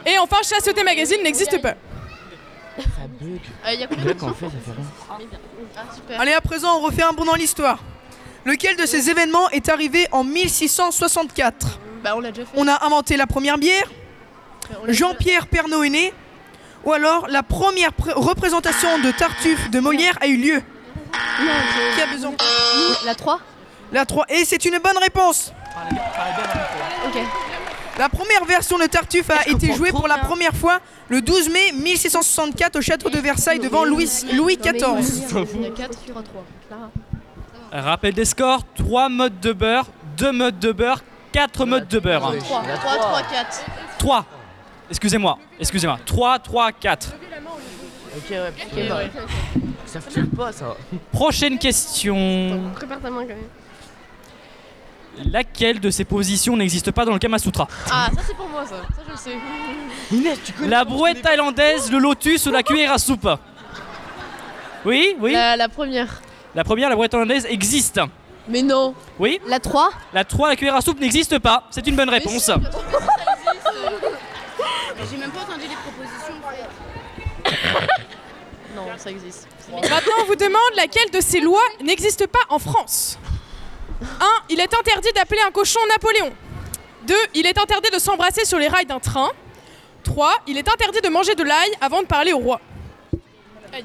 Et 0.06 0.18
enfin, 0.20 0.38
Chasteté 0.48 0.84
Magazine 0.84 1.22
n'existe 1.24 1.60
pas. 1.62 1.76
Ça 2.78 2.84
bug. 3.20 3.40
Euh, 3.68 3.74
y 3.74 3.84
a 3.84 3.88
combien 3.88 4.06
Là, 4.06 4.14
de 4.14 4.20
quand 4.20 4.28
on 4.28 4.30
questions 4.32 4.50
fait, 4.50 4.56
ça 4.58 4.62
fait 4.66 4.72
rien. 5.18 5.28
Ah, 5.78 5.82
super. 5.96 6.20
Allez, 6.22 6.34
à 6.34 6.42
présent, 6.42 6.78
on 6.78 6.82
refait 6.82 7.04
un 7.04 7.14
bond 7.14 7.26
dans 7.26 7.36
l'histoire. 7.36 7.80
Lequel 8.46 8.76
de 8.78 8.86
ces 8.86 9.10
événements 9.10 9.50
est 9.50 9.70
arrivé 9.70 10.08
en 10.12 10.24
1664 10.24 11.80
Bah, 12.04 12.14
on 12.16 12.20
l'a 12.20 12.32
déjà 12.32 12.46
fait. 12.46 12.52
On 12.58 12.68
a 12.68 12.86
inventé 12.86 13.18
la 13.18 13.28
première 13.28 13.58
bière, 13.58 13.86
On 14.70 14.82
l'a 14.82 14.88
déjà- 14.88 15.08
Jean-Pierre 15.08 15.48
Pernaut 15.48 15.84
est 15.84 15.90
né, 15.90 16.14
ou 16.84 16.92
alors 16.94 17.28
la 17.28 17.42
première 17.44 17.92
pré- 17.94 18.12
représentation 18.14 19.00
de 19.00 19.10
Tartuffe 19.12 19.70
de 19.72 19.80
Molière 19.80 20.18
a 20.22 20.28
eu 20.28 20.38
lieu. 20.38 20.62
Non, 21.42 21.52
Qui 21.96 22.02
a 22.02 22.08
besoin? 22.08 22.32
La 23.06 23.16
3. 23.16 23.40
La 23.92 24.06
3. 24.06 24.26
Et 24.30 24.44
c'est 24.46 24.64
une 24.66 24.78
bonne 24.80 24.98
réponse. 25.02 25.52
Ok. 27.08 27.18
La 27.98 28.10
première 28.10 28.44
version 28.46 28.78
de 28.78 28.86
Tartuffe 28.86 29.30
a 29.30 29.48
été 29.50 29.74
jouée 29.74 29.92
pour 29.92 30.08
la 30.08 30.18
première 30.18 30.54
fois 30.54 30.80
le 31.08 31.22
12 31.22 31.50
mai 31.50 31.72
1664 31.72 32.76
au 32.76 32.82
château 32.82 33.10
de 33.10 33.20
Versailles 33.20 33.60
devant 33.60 33.86
Louis, 33.86 34.10
Louis 34.34 34.58
XIV. 34.58 35.48
Il 35.56 35.62
y 35.62 35.66
a 35.66 35.70
4 35.70 36.00
sur 36.04 36.14
3. 36.14 36.24
Clara. 36.68 36.92
Rappel 37.72 38.14
des 38.14 38.26
scores 38.26 38.64
3 38.76 39.10
modes 39.10 39.40
de 39.40 39.54
beurre, 39.54 39.88
2 40.18 40.32
modes 40.32 40.60
de 40.60 40.72
beurre, 40.72 41.04
4 41.32 41.66
modes 41.66 41.88
de 41.88 42.00
beurre. 42.00 42.34
3, 42.38 42.64
3, 42.64 42.98
3, 42.98 43.22
4. 43.22 43.66
3. 43.98 44.26
Excusez-moi, 44.90 45.40
excusez-moi. 45.60 46.00
3, 46.06 46.40
3, 46.40 46.72
4. 46.74 47.14
Ok, 48.18 48.24
ouais. 48.30 48.40
Ok, 48.50 48.90
bah. 48.90 49.00
Ça 49.86 50.02
fait 50.02 50.24
pas 50.24 50.52
ça. 50.52 50.76
Prochaine 51.12 51.58
question. 51.58 52.72
Prépare 52.76 53.00
ta 53.00 53.10
main 53.10 53.22
quand 53.22 53.30
même. 53.30 53.50
Laquelle 55.32 55.80
de 55.80 55.90
ces 55.90 56.04
positions 56.06 56.58
n'existe 56.58 56.92
pas 56.92 57.06
dans 57.06 57.14
le 57.14 57.20
Kama 57.20 57.40
Sutra 57.40 57.68
Ah, 57.92 58.10
ça 58.16 58.22
c'est 58.28 58.36
pour 58.36 58.50
moi 58.50 58.66
ça. 58.66 58.76
Ça 58.96 59.02
je 59.06 59.12
le 59.12 59.18
sais. 59.18 59.38
Inès, 60.12 60.40
tu 60.44 60.52
connais 60.54 60.68
La 60.70 60.84
brouette 60.86 61.22
thaïlandaise, 61.22 61.92
le 61.92 61.98
lotus 62.00 62.46
ou 62.48 62.52
la 62.52 62.64
cuillère 62.64 62.92
à 62.94 62.98
soupe 62.98 63.30
Oui, 64.86 65.16
oui. 65.20 65.32
La, 65.34 65.56
la 65.56 65.70
première. 65.70 66.22
La 66.54 66.64
première, 66.64 66.90
la 66.90 66.96
brouette 66.96 67.12
thaïlandaise, 67.12 67.46
existe. 67.50 68.00
Mais 68.48 68.62
non. 68.62 68.94
Oui. 69.18 69.40
La 69.48 69.60
3. 69.60 69.90
La 70.14 70.24
3, 70.24 70.50
la 70.50 70.56
cuillère 70.56 70.76
à 70.76 70.82
soupe 70.82 71.00
n'existe 71.00 71.40
pas. 71.40 71.64
C'est 71.72 71.88
une 71.88 71.96
bonne 71.96 72.10
réponse. 72.10 72.52
J'ai 75.12 75.18
même 75.18 75.32
pas 75.32 75.42
entendu 75.42 75.62
les 75.68 75.76
propositions. 75.76 76.36
non, 78.76 78.84
ça 78.98 79.10
existe. 79.12 79.48
Maintenant, 79.72 80.14
on 80.22 80.26
vous 80.26 80.36
demande 80.36 80.60
laquelle 80.76 81.10
de 81.12 81.22
ces 81.22 81.40
lois 81.40 81.62
n'existe 81.84 82.28
pas 82.28 82.40
en 82.50 82.60
France. 82.60 83.18
1. 84.02 84.06
Il 84.50 84.60
est 84.60 84.74
interdit 84.74 85.12
d'appeler 85.14 85.42
un 85.46 85.52
cochon 85.52 85.80
Napoléon. 85.90 86.32
2. 87.08 87.16
Il 87.36 87.46
est 87.46 87.58
interdit 87.58 87.90
de 87.92 88.00
s'embrasser 88.00 88.46
sur 88.46 88.60
les 88.60 88.68
rails 88.68 88.86
d'un 88.86 89.00
train. 89.00 89.30
3. 90.04 90.42
Il 90.48 90.58
est 90.58 90.68
interdit 90.68 91.02
de 91.02 91.10
manger 91.10 91.36
de 91.36 91.44
l'ail 91.44 91.70
avant 91.82 92.02
de 92.02 92.08
parler 92.08 92.34
au 92.34 92.40
roi. 92.40 92.60
Vas-y. 93.72 93.84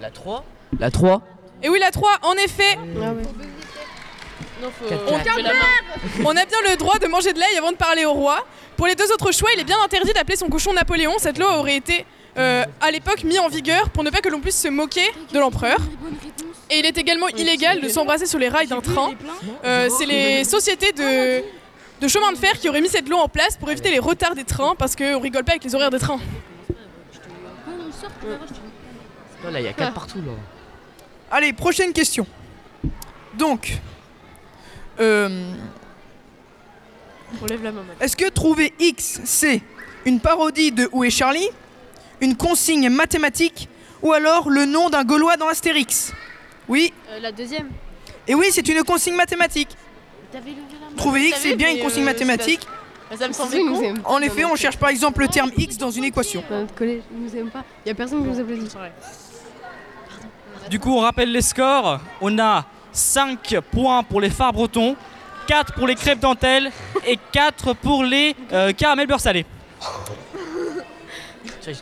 La 0.00 0.10
3 0.10 0.44
La 0.78 0.90
3 0.90 1.22
Et 1.62 1.68
oui, 1.68 1.78
la 1.78 1.90
3, 1.90 2.10
en 2.22 2.34
effet, 2.34 2.76
Ah 2.76 3.12
ouais. 3.12 3.22
Non, 4.60 4.70
faut. 4.70 4.86
On 6.24 6.30
a 6.36 6.44
bien 6.44 6.58
le 6.68 6.76
droit 6.76 6.98
de 6.98 7.06
manger 7.06 7.32
de 7.32 7.38
l'ail 7.38 7.56
avant 7.56 7.70
de 7.70 7.76
parler 7.76 8.04
au 8.04 8.12
roi. 8.12 8.44
Pour 8.76 8.86
les 8.86 8.96
deux 8.96 9.10
autres 9.12 9.32
choix, 9.32 9.50
il 9.54 9.60
est 9.60 9.64
bien 9.64 9.80
interdit 9.82 10.12
d'appeler 10.12 10.36
son 10.36 10.48
cochon 10.48 10.72
Napoléon. 10.72 11.14
Cette 11.18 11.38
loi 11.38 11.58
aurait 11.58 11.76
été 11.76 12.04
euh, 12.38 12.64
à 12.80 12.90
l'époque 12.90 13.24
mise 13.24 13.38
en 13.38 13.48
vigueur 13.48 13.90
pour 13.90 14.04
ne 14.04 14.10
pas 14.10 14.20
que 14.20 14.28
l'on 14.28 14.40
puisse 14.40 14.60
se 14.60 14.68
moquer 14.68 15.06
de 15.32 15.38
l'empereur. 15.38 15.78
Et 16.70 16.78
il 16.80 16.86
est 16.86 16.96
également 16.98 17.28
illégal 17.28 17.80
de 17.80 17.88
s'embrasser 17.88 18.26
sur 18.26 18.38
les 18.38 18.48
rails 18.48 18.66
d'un 18.68 18.80
train. 18.80 19.12
Euh, 19.64 19.88
C'est 19.98 20.06
les 20.06 20.44
sociétés 20.44 20.92
de, 20.92 21.42
de 22.00 22.08
chemin 22.08 22.30
de 22.32 22.36
fer 22.36 22.52
qui 22.58 22.68
auraient 22.68 22.80
mis 22.82 22.88
cette 22.88 23.08
loi 23.08 23.22
en 23.22 23.28
place 23.28 23.56
pour 23.56 23.70
éviter 23.70 23.90
les 23.90 23.98
retards 23.98 24.34
des 24.34 24.44
trains 24.44 24.74
parce 24.76 24.94
qu'on 24.94 25.18
rigole 25.20 25.44
pas 25.44 25.52
avec 25.52 25.64
les 25.64 25.74
horaires 25.74 25.90
des 25.90 25.98
trains. 25.98 26.20
Non, 29.44 29.50
là, 29.50 29.60
il 29.60 29.64
y 29.64 29.68
a 29.68 29.72
4 29.72 29.94
partout 29.94 30.18
là. 30.18 30.32
Allez, 31.30 31.52
prochaine 31.52 31.92
question. 31.92 32.26
Donc, 33.36 33.78
euh, 35.00 35.52
On 37.40 37.46
lève 37.46 37.62
la 37.62 37.70
main 37.72 37.80
maintenant. 37.82 37.94
est-ce 38.04 38.16
que 38.16 38.28
trouver 38.30 38.72
X, 38.80 39.20
c'est 39.24 39.60
une 40.04 40.20
parodie 40.20 40.72
de 40.72 40.88
Où 40.92 41.04
est 41.04 41.10
Charlie, 41.10 41.48
une 42.20 42.36
consigne 42.36 42.88
mathématique, 42.90 43.68
ou 44.02 44.12
alors 44.12 44.48
le 44.50 44.64
nom 44.64 44.90
d'un 44.90 45.04
Gaulois 45.04 45.36
dans 45.36 45.48
Astérix 45.48 46.12
Oui, 46.68 46.92
Euh, 47.10 47.20
la 47.20 47.32
deuxième. 47.32 47.68
et 48.26 48.34
oui, 48.34 48.46
c'est 48.50 48.66
une 48.68 48.82
consigne 48.84 49.14
mathématique. 49.14 49.68
T'avais 50.32 50.50
levé 50.50 50.60
la 50.80 50.90
main. 50.90 50.96
Trouver 50.96 51.28
X, 51.28 51.38
c'est 51.42 51.56
bien 51.56 51.70
une 51.70 51.80
consigne 51.82 52.02
euh, 52.02 52.06
mathématique. 52.06 52.60
Ça 53.18 53.26
me 53.26 53.32
semblait 53.32 53.60
con. 53.62 53.94
En 54.04 54.20
effet, 54.20 54.44
on 54.44 54.54
cherche 54.54 54.76
par 54.76 54.90
exemple 54.90 55.20
le 55.22 55.28
terme 55.28 55.50
X 55.56 55.78
dans 55.78 55.90
une 55.90 56.04
équation. 56.04 56.44
Dans 56.50 56.60
notre 56.60 56.74
collège, 56.74 57.02
ils 57.10 57.22
nous 57.24 57.34
aiment 57.36 57.50
pas. 57.50 57.64
Il 57.84 57.88
y 57.88 57.92
a 57.92 57.94
personne 57.94 58.22
qui 58.22 58.28
nous 58.28 58.38
applaudit. 58.38 58.68
Du 60.68 60.78
coup, 60.78 60.92
on 60.92 60.98
rappelle 61.00 61.32
les 61.32 61.40
scores. 61.40 62.00
On 62.20 62.38
a 62.38 62.66
5 62.92 63.60
points 63.72 64.02
pour 64.02 64.20
les 64.20 64.28
phares 64.28 64.52
bretons, 64.52 64.94
4 65.46 65.72
pour 65.72 65.86
les 65.86 65.94
crêpes 65.94 66.20
dentelles 66.20 66.70
et 67.06 67.18
4 67.32 67.72
pour 67.72 68.04
les 68.04 68.36
euh, 68.52 68.72
caramels 68.72 69.06
beurre 69.06 69.20
salé. 69.20 69.46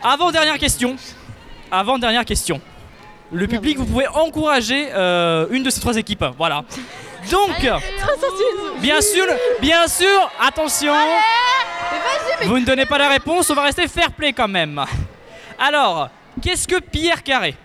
Avant 0.03 0.31
dernière 0.31 0.59
question. 0.59 0.97
Avant 1.71 1.99
dernière 1.99 2.25
question. 2.25 2.61
Le 3.33 3.47
public, 3.49 3.77
vous 3.79 3.87
pouvez 3.87 4.07
encourager 4.07 4.89
euh, 4.93 5.47
une 5.51 5.63
de 5.65 5.71
ces 5.71 5.81
trois 5.81 5.97
équipes. 5.97 6.25
Voilà. 6.39 6.65
Donc, 7.31 7.51
bien 8.81 9.01
sûr, 9.01 9.25
bien 9.61 9.89
sûr, 9.89 10.31
attention. 10.41 10.95
Vous 12.45 12.59
ne 12.59 12.65
donnez 12.65 12.87
pas 12.87 12.99
la 12.99 13.09
réponse, 13.09 13.51
on 13.51 13.55
va 13.55 13.63
rester 13.63 13.89
fair 13.89 14.13
play 14.13 14.33
quand 14.33 14.47
même. 14.47 14.85
Alors, 15.59 16.09
qu'est-ce 16.41 16.69
que 16.69 16.79
Pierre 16.79 17.23
Carré? 17.25 17.57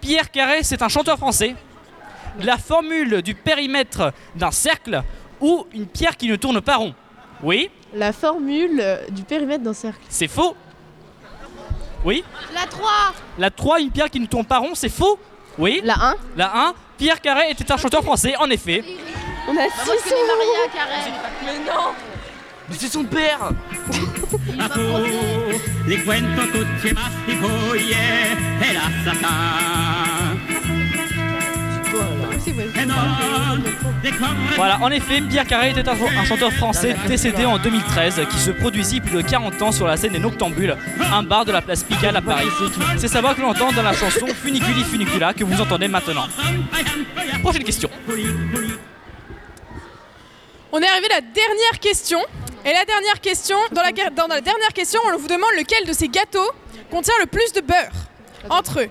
Pierre 0.00 0.30
Carré, 0.30 0.62
c'est 0.62 0.80
un 0.82 0.88
chanteur 0.88 1.16
français. 1.16 1.56
La 2.38 2.56
formule 2.56 3.22
du 3.22 3.34
périmètre 3.34 4.12
d'un 4.36 4.52
cercle 4.52 5.02
ou 5.40 5.66
une 5.72 5.86
pierre 5.86 6.16
qui 6.16 6.28
ne 6.28 6.36
tourne 6.36 6.60
pas 6.60 6.76
rond. 6.76 6.94
Oui, 7.42 7.70
La 7.94 8.12
formule 8.12 8.82
du 9.10 9.22
périmètre 9.22 9.64
d'un 9.64 9.72
cercle. 9.74 10.00
c'est 10.08 10.28
faux. 10.28 10.54
Oui. 12.04 12.24
La 12.54 12.66
3. 12.66 12.90
La 13.38 13.50
3, 13.50 13.80
une 13.80 13.90
pierre 13.90 14.10
qui 14.10 14.20
ne 14.20 14.26
tourne 14.26 14.44
pas 14.46 14.58
rond, 14.58 14.74
c'est 14.74 14.88
faux. 14.88 15.18
Oui. 15.58 15.80
La 15.84 15.94
1. 15.94 16.14
La 16.36 16.66
1, 16.68 16.74
Pierre 16.96 17.20
Carré 17.20 17.50
était 17.50 17.70
un 17.70 17.76
chanteur 17.76 18.02
français, 18.02 18.34
en 18.38 18.48
effet. 18.50 18.84
On 19.48 19.56
a 19.56 19.64
6 19.64 19.70
Maria 19.86 20.68
Carré. 20.72 21.12
Mais 21.44 21.58
non. 21.58 21.92
Mais 22.68 22.76
c'est 22.78 22.88
son 22.88 23.04
père 23.04 23.50
Voilà, 34.56 34.78
en 34.80 34.90
effet, 34.90 35.20
Pierre 35.20 35.46
Carré 35.46 35.70
était 35.70 35.88
un, 35.88 35.92
un 35.92 36.24
chanteur 36.24 36.52
français 36.52 36.96
décédé 37.06 37.44
en 37.44 37.58
2013 37.58 38.22
qui 38.30 38.38
se 38.38 38.50
produisit 38.50 39.00
plus 39.00 39.22
de 39.22 39.22
40 39.22 39.62
ans 39.62 39.72
sur 39.72 39.86
la 39.86 39.96
scène 39.96 40.12
des 40.12 40.18
Noctambules, 40.18 40.76
un 41.12 41.22
bar 41.22 41.44
de 41.44 41.52
la 41.52 41.62
place 41.62 41.82
Pigalle 41.82 42.16
à 42.16 42.22
Paris. 42.22 42.46
C'est 42.98 43.08
savoir 43.08 43.36
que 43.36 43.40
l'on 43.40 43.48
entend 43.50 43.72
dans 43.72 43.82
la 43.82 43.92
chanson 43.92 44.26
Funiculi 44.26 44.84
Funicula 44.84 45.34
que 45.34 45.44
vous 45.44 45.60
entendez 45.60 45.88
maintenant. 45.88 46.26
Prochaine 47.42 47.64
question. 47.64 47.90
On 50.72 50.80
est 50.80 50.86
arrivé 50.86 51.06
à 51.10 51.16
la 51.16 51.20
dernière 51.20 51.78
question. 51.80 52.20
Et 52.64 52.72
la 52.72 52.84
dernière 52.84 53.20
question, 53.20 53.56
dans 53.72 53.82
la, 53.82 53.90
dans 54.10 54.26
la 54.26 54.40
dernière 54.42 54.72
question, 54.74 55.00
on 55.12 55.16
vous 55.16 55.28
demande 55.28 55.50
lequel 55.56 55.86
de 55.86 55.92
ces 55.94 56.08
gâteaux 56.08 56.50
contient 56.90 57.14
le 57.20 57.26
plus 57.26 57.52
de 57.54 57.62
beurre 57.62 57.92
Entre 58.50 58.86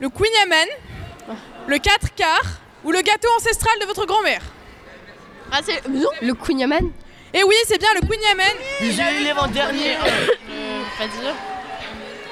le 0.00 0.08
Queen 0.08 0.30
Yaman, 0.40 0.66
le 1.70 1.78
4 1.78 2.14
quarts 2.16 2.58
ou 2.84 2.90
le 2.90 3.00
gâteau 3.00 3.28
ancestral 3.36 3.78
de 3.80 3.86
votre 3.86 4.04
grand-mère 4.04 4.42
Ah, 5.52 5.60
c'est. 5.64 5.80
Le 5.86 6.34
Queen 6.34 6.58
Yaman 6.58 6.90
Et 7.32 7.44
oui, 7.44 7.54
c'est 7.66 7.78
bien 7.78 7.88
le 7.94 8.00
Queen 8.06 8.20
Yaman. 8.20 8.56
J'ai 8.80 9.20
élève 9.20 9.38
en 9.38 9.46
dernier. 9.46 9.96
Pas 10.98 11.06
dire. 11.06 11.34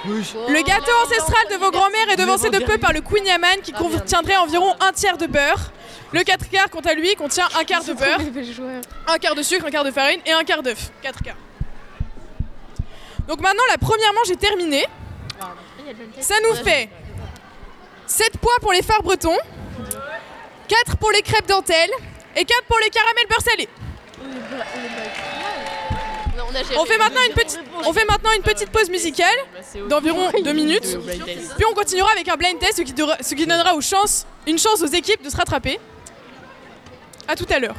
Le 0.04 0.62
gâteau 0.62 0.92
ancestral 1.04 1.46
de 1.50 1.56
vos 1.56 1.70
grands-mères 1.70 2.10
est 2.10 2.16
devancé 2.16 2.50
de 2.50 2.58
peu 2.58 2.78
par 2.78 2.92
le 2.92 3.00
Queen 3.00 3.24
Yaman 3.26 3.60
qui 3.62 3.72
contiendrait 3.72 4.36
environ 4.36 4.74
un 4.80 4.92
tiers 4.92 5.18
de 5.18 5.26
beurre. 5.26 5.70
Le 6.12 6.24
4 6.24 6.48
quarts, 6.48 6.70
quant 6.70 6.80
à 6.80 6.94
lui, 6.94 7.14
contient 7.14 7.46
un 7.58 7.64
quart 7.64 7.84
de 7.84 7.92
beurre, 7.92 8.20
un 9.06 9.18
quart 9.18 9.34
de 9.34 9.42
sucre, 9.42 9.66
un 9.66 9.70
quart 9.70 9.84
de 9.84 9.90
farine 9.90 10.20
et 10.24 10.32
un 10.32 10.42
quart 10.42 10.62
d'œuf. 10.62 10.90
4 11.02 11.22
quarts. 11.22 11.36
Donc 13.28 13.40
maintenant, 13.40 13.62
la 13.70 13.78
première 13.78 14.12
manche 14.14 14.30
est 14.30 14.40
terminée. 14.40 14.86
Ça 16.20 16.34
nous 16.48 16.56
fait 16.56 16.88
7 18.08 18.38
points 18.38 18.58
pour 18.60 18.72
les 18.72 18.82
phares 18.82 19.02
bretons, 19.02 19.36
4 20.66 20.96
pour 20.96 21.10
les 21.12 21.22
crêpes 21.22 21.46
dentelles 21.46 21.90
et 22.36 22.44
4 22.44 22.64
pour 22.64 22.78
les 22.78 22.90
caramels 22.90 23.26
beurre 23.28 23.42
salé. 23.42 23.68
On 26.76 26.84
fait, 26.84 28.04
maintenant 28.06 28.30
une 28.36 28.42
petite, 28.42 28.70
pause 28.70 28.88
musicale 28.90 29.34
d'environ 29.88 30.30
2 30.42 30.52
minutes. 30.52 30.96
Puis 31.56 31.66
on 31.70 31.74
continuera 31.74 32.10
avec 32.12 32.26
un 32.28 32.36
blind 32.36 32.58
test, 32.58 32.78
ce 32.78 32.82
qui, 32.82 32.92
donnera- 32.92 33.74
une 34.46 34.58
chance 34.58 34.82
aux 34.82 34.86
équipes 34.86 35.22
de 35.22 35.28
se 35.30 35.36
rattraper. 35.36 35.78
A 37.26 37.36
tout 37.36 37.46
à 37.50 37.58
l'heure. 37.58 37.74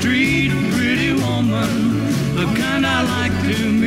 Street. 0.00 0.50
Pretty 0.72 1.12
woman, 1.12 1.70
the 2.34 2.46
kind 2.58 2.86
I 2.86 3.02
like 3.02 3.36
to 3.52 3.79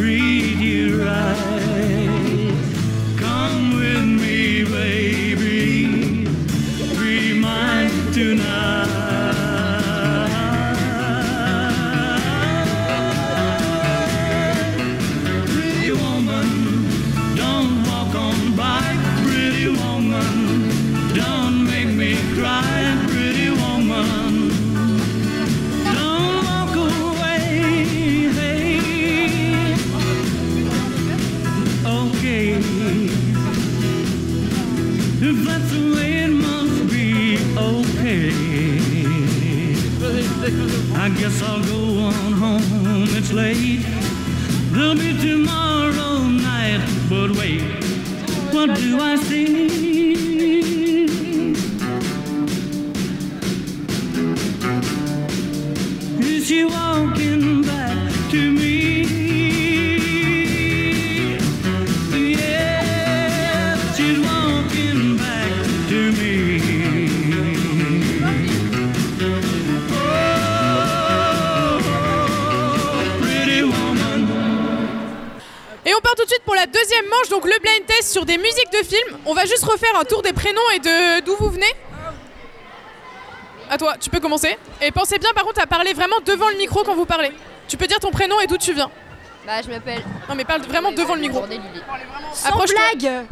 tree. 0.00 0.29
Donc 77.28 77.44
le 77.44 77.58
blind 77.60 77.86
test 77.86 78.10
sur 78.10 78.24
des 78.24 78.38
musiques 78.38 78.72
de 78.72 78.78
films. 78.84 79.18
On 79.26 79.34
va 79.34 79.44
juste 79.44 79.64
refaire 79.64 79.94
un 79.98 80.04
tour 80.04 80.22
des 80.22 80.32
prénoms 80.32 80.70
et 80.74 80.78
de 80.78 81.20
d'où 81.24 81.36
vous 81.38 81.50
venez. 81.50 81.72
À 83.68 83.78
toi, 83.78 83.94
tu 84.00 84.10
peux 84.10 84.20
commencer. 84.20 84.56
Et 84.80 84.90
pensez 84.90 85.18
bien 85.18 85.30
par 85.34 85.44
contre 85.44 85.60
à 85.60 85.66
parler 85.66 85.92
vraiment 85.92 86.20
devant 86.24 86.48
le 86.48 86.56
micro 86.56 86.82
quand 86.82 86.94
vous 86.94 87.06
parlez. 87.06 87.32
Tu 87.68 87.76
peux 87.76 87.86
dire 87.86 88.00
ton 88.00 88.10
prénom 88.10 88.40
et 88.40 88.46
d'où 88.46 88.56
tu 88.56 88.72
viens. 88.72 88.90
Bah, 89.46 89.62
je 89.64 89.70
m'appelle. 89.70 90.02
Non 90.28 90.34
mais 90.34 90.44
parle 90.44 90.62
vraiment 90.62 90.92
devant 90.92 91.14
le 91.14 91.20
micro. 91.20 91.44
Sans 92.32 92.48
Approche-toi. 92.48 92.80
blague 92.98 93.26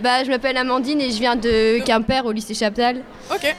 Bah, 0.00 0.24
je 0.24 0.30
m'appelle 0.30 0.56
Amandine 0.58 1.00
et 1.00 1.10
je 1.10 1.18
viens 1.18 1.36
de 1.36 1.78
Quimper 1.84 2.24
au 2.26 2.32
lycée 2.32 2.54
Chaptal. 2.54 3.02
Ok. 3.30 3.54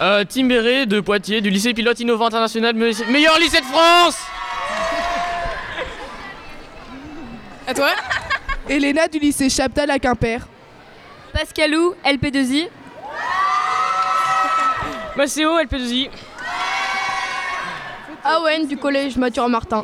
Euh, 0.00 0.24
Tim 0.28 0.46
Béret 0.46 0.86
de 0.86 1.00
Poitiers, 1.00 1.40
du 1.40 1.50
lycée 1.50 1.74
pilote 1.74 1.98
innovant 2.00 2.26
international, 2.26 2.74
me- 2.74 3.10
meilleur 3.10 3.38
lycée 3.38 3.60
de 3.60 3.66
France 3.66 4.16
À 7.66 7.74
toi 7.74 7.90
Elena 8.68 9.08
du 9.08 9.18
lycée 9.18 9.48
Chaptal 9.50 9.90
à 9.90 9.98
Quimper. 9.98 10.40
Pascalou, 11.32 11.94
LP2I. 12.04 12.68
Maceo, 15.16 15.58
LP2I. 15.60 16.10
Awen 18.24 18.66
du 18.66 18.76
collège 18.76 19.16
Mathurin 19.16 19.48
Martin. 19.48 19.82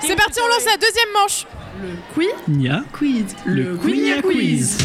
C'est 0.00 0.16
parti, 0.16 0.38
on 0.44 0.48
lance 0.48 0.64
la 0.66 0.76
deuxième 0.76 1.08
manche. 1.14 1.46
Nia 2.48 2.82
Quiz. 2.92 3.24
Le 3.44 3.76
Queenia 3.76 4.22
Quiz. 4.22 4.78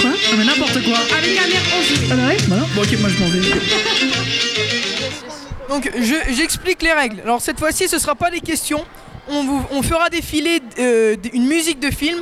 Quoi 0.00 0.10
Ah 0.14 0.34
mais 0.38 0.44
n'importe 0.44 0.82
quoi. 0.84 0.98
Avec 1.16 1.38
un 1.38 1.48
air 1.48 1.62
enjoué. 1.78 1.96
Ah 2.10 2.14
bah 2.16 2.26
ouais 2.28 2.36
Voilà. 2.48 2.64
Bon 2.74 2.82
ok, 2.82 2.92
moi 3.00 3.08
je 3.10 3.18
m'en 3.22 3.28
vais. 3.28 3.40
Donc 5.68 5.90
je- 5.98 6.32
j'explique 6.34 6.82
les 6.82 6.92
règles. 6.92 7.20
Alors 7.22 7.40
cette 7.40 7.58
fois-ci 7.58 7.88
ce 7.88 7.98
sera 7.98 8.14
pas 8.14 8.30
des 8.30 8.40
questions. 8.40 8.84
On, 9.28 9.42
vous, 9.44 9.64
on 9.72 9.82
fera 9.82 10.08
défiler 10.10 10.60
euh, 10.78 11.16
une 11.32 11.46
musique 11.46 11.80
de 11.80 11.90
film 11.90 12.20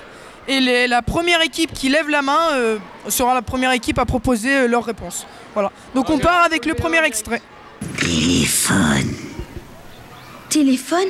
et 0.48 0.60
les- 0.60 0.86
la 0.86 1.02
première 1.02 1.42
équipe 1.42 1.72
qui 1.72 1.88
lève 1.88 2.08
la 2.08 2.22
main 2.22 2.52
euh, 2.54 2.78
sera 3.08 3.34
la 3.34 3.42
première 3.42 3.72
équipe 3.72 3.98
à 3.98 4.04
proposer 4.06 4.54
euh, 4.56 4.68
leur 4.68 4.84
réponse. 4.84 5.26
Voilà. 5.54 5.70
Donc 5.94 6.08
on 6.10 6.18
part 6.18 6.42
avec 6.44 6.66
le 6.66 6.74
premier 6.74 7.02
extrait. 7.04 7.42
Téléphone. 7.98 9.12
Téléphone? 10.48 11.08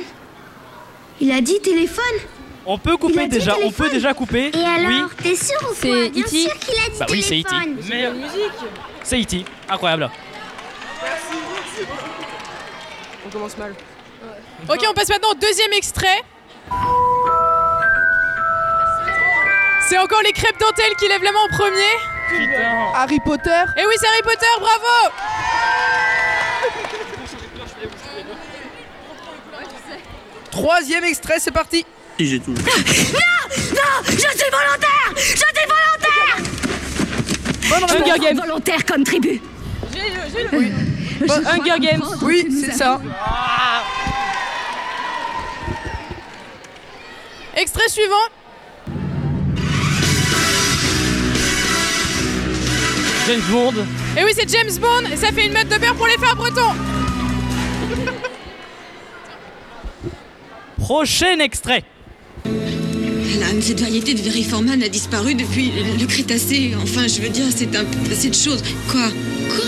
Il 1.21 1.31
a 1.31 1.41
dit 1.41 1.59
téléphone 1.61 2.03
On 2.65 2.77
peut 2.77 2.97
couper 2.97 3.27
déjà, 3.27 3.55
on 3.63 3.71
peut 3.71 3.89
déjà 3.89 4.13
couper. 4.13 4.51
Et 4.53 4.63
alors 4.63 4.87
oui, 4.87 5.03
T'es 5.23 5.35
sûr 5.35 5.55
ou 5.69 5.73
C'est 5.73 5.87
quoi 5.87 6.09
Bien 6.09 6.23
E.T. 6.23 6.27
sûr 6.29 6.59
qu'il 6.59 6.73
a 6.79 6.89
dit 6.89 6.99
Bah 6.99 7.05
oui, 7.09 7.21
c'est 7.21 7.39
E.T. 7.39 7.89
Meilleure 7.89 8.13
c'est 9.03 9.21
E.T. 9.21 9.45
Incroyable. 9.69 10.09
On 13.25 13.29
commence 13.29 13.57
mal. 13.57 13.73
Ok, 14.67 14.79
on 14.89 14.93
passe 14.93 15.09
maintenant 15.09 15.31
au 15.31 15.35
deuxième 15.35 15.71
extrait. 15.73 16.23
C'est 19.87 19.99
encore 19.99 20.21
les 20.23 20.31
crêpes 20.31 20.59
dentelles 20.59 20.95
qui 20.97 21.07
lèvent 21.07 21.23
la 21.23 21.31
main 21.31 21.39
en 21.45 21.55
premier. 21.55 21.93
Harry 22.95 23.19
Potter. 23.23 23.63
Et 23.77 23.85
oui, 23.85 23.93
c'est 23.97 24.07
Harry 24.07 24.23
Potter, 24.23 24.47
bravo 24.59 25.13
Troisième 30.55 31.03
extrait, 31.03 31.35
c'est 31.39 31.51
parti. 31.51 31.85
J'ai 32.17 32.39
tout. 32.39 32.53
Non 32.53 32.63
Non 33.73 34.03
Je 34.07 34.17
suis 34.17 34.49
volontaire 34.49 35.11
Je 35.17 35.21
suis 35.21 35.37
volontaire 35.67 36.37
Bonne 37.69 37.81
me 37.81 38.35
rends 38.39 38.41
volontaire 38.47 38.85
comme 38.85 39.03
tribu 39.03 39.41
Bonne- 41.27 41.45
Hunger 41.45 41.79
Games. 41.81 42.03
Oui, 42.21 42.47
c'est 42.63 42.71
ça. 42.71 43.01
Extrait 47.57 47.89
suivant. 47.89 48.15
James 53.27 53.41
Bond. 53.49 53.73
Et 54.17 54.23
oui, 54.23 54.31
c'est 54.33 54.49
James 54.49 54.77
Bond 54.79 55.09
et 55.11 55.17
ça 55.17 55.33
fait 55.33 55.47
une 55.47 55.53
mètre 55.53 55.69
de 55.69 55.79
beurre 55.81 55.95
pour 55.95 56.07
les 56.07 56.13
frères 56.17 56.35
bretons. 56.37 56.73
Prochain 60.85 61.39
extrait. 61.39 61.83
Alan, 62.45 63.59
cette 63.59 63.79
variété 63.79 64.13
de 64.13 64.21
Veriforman 64.21 64.83
a 64.83 64.87
disparu 64.87 65.33
depuis 65.33 65.71
le 65.99 66.05
Crétacé. 66.05 66.75
Enfin, 66.79 67.07
je 67.07 67.21
veux 67.23 67.29
dire, 67.29 67.45
c'est 67.49 67.75
un 67.75 67.85
passé 68.07 68.29
de 68.29 68.35
choses. 68.35 68.61
Quoi? 68.91 69.07
Quoi? 69.49 69.65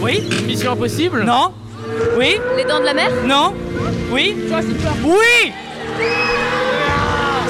Oui? 0.00 0.20
Mission 0.48 0.72
impossible? 0.72 1.22
Non. 1.22 1.54
Oui? 2.18 2.40
Les 2.56 2.64
dents 2.64 2.80
de 2.80 2.84
la 2.84 2.94
mer? 2.94 3.12
Non. 3.24 3.54
Oui? 4.10 4.34
Oui! 5.04 5.52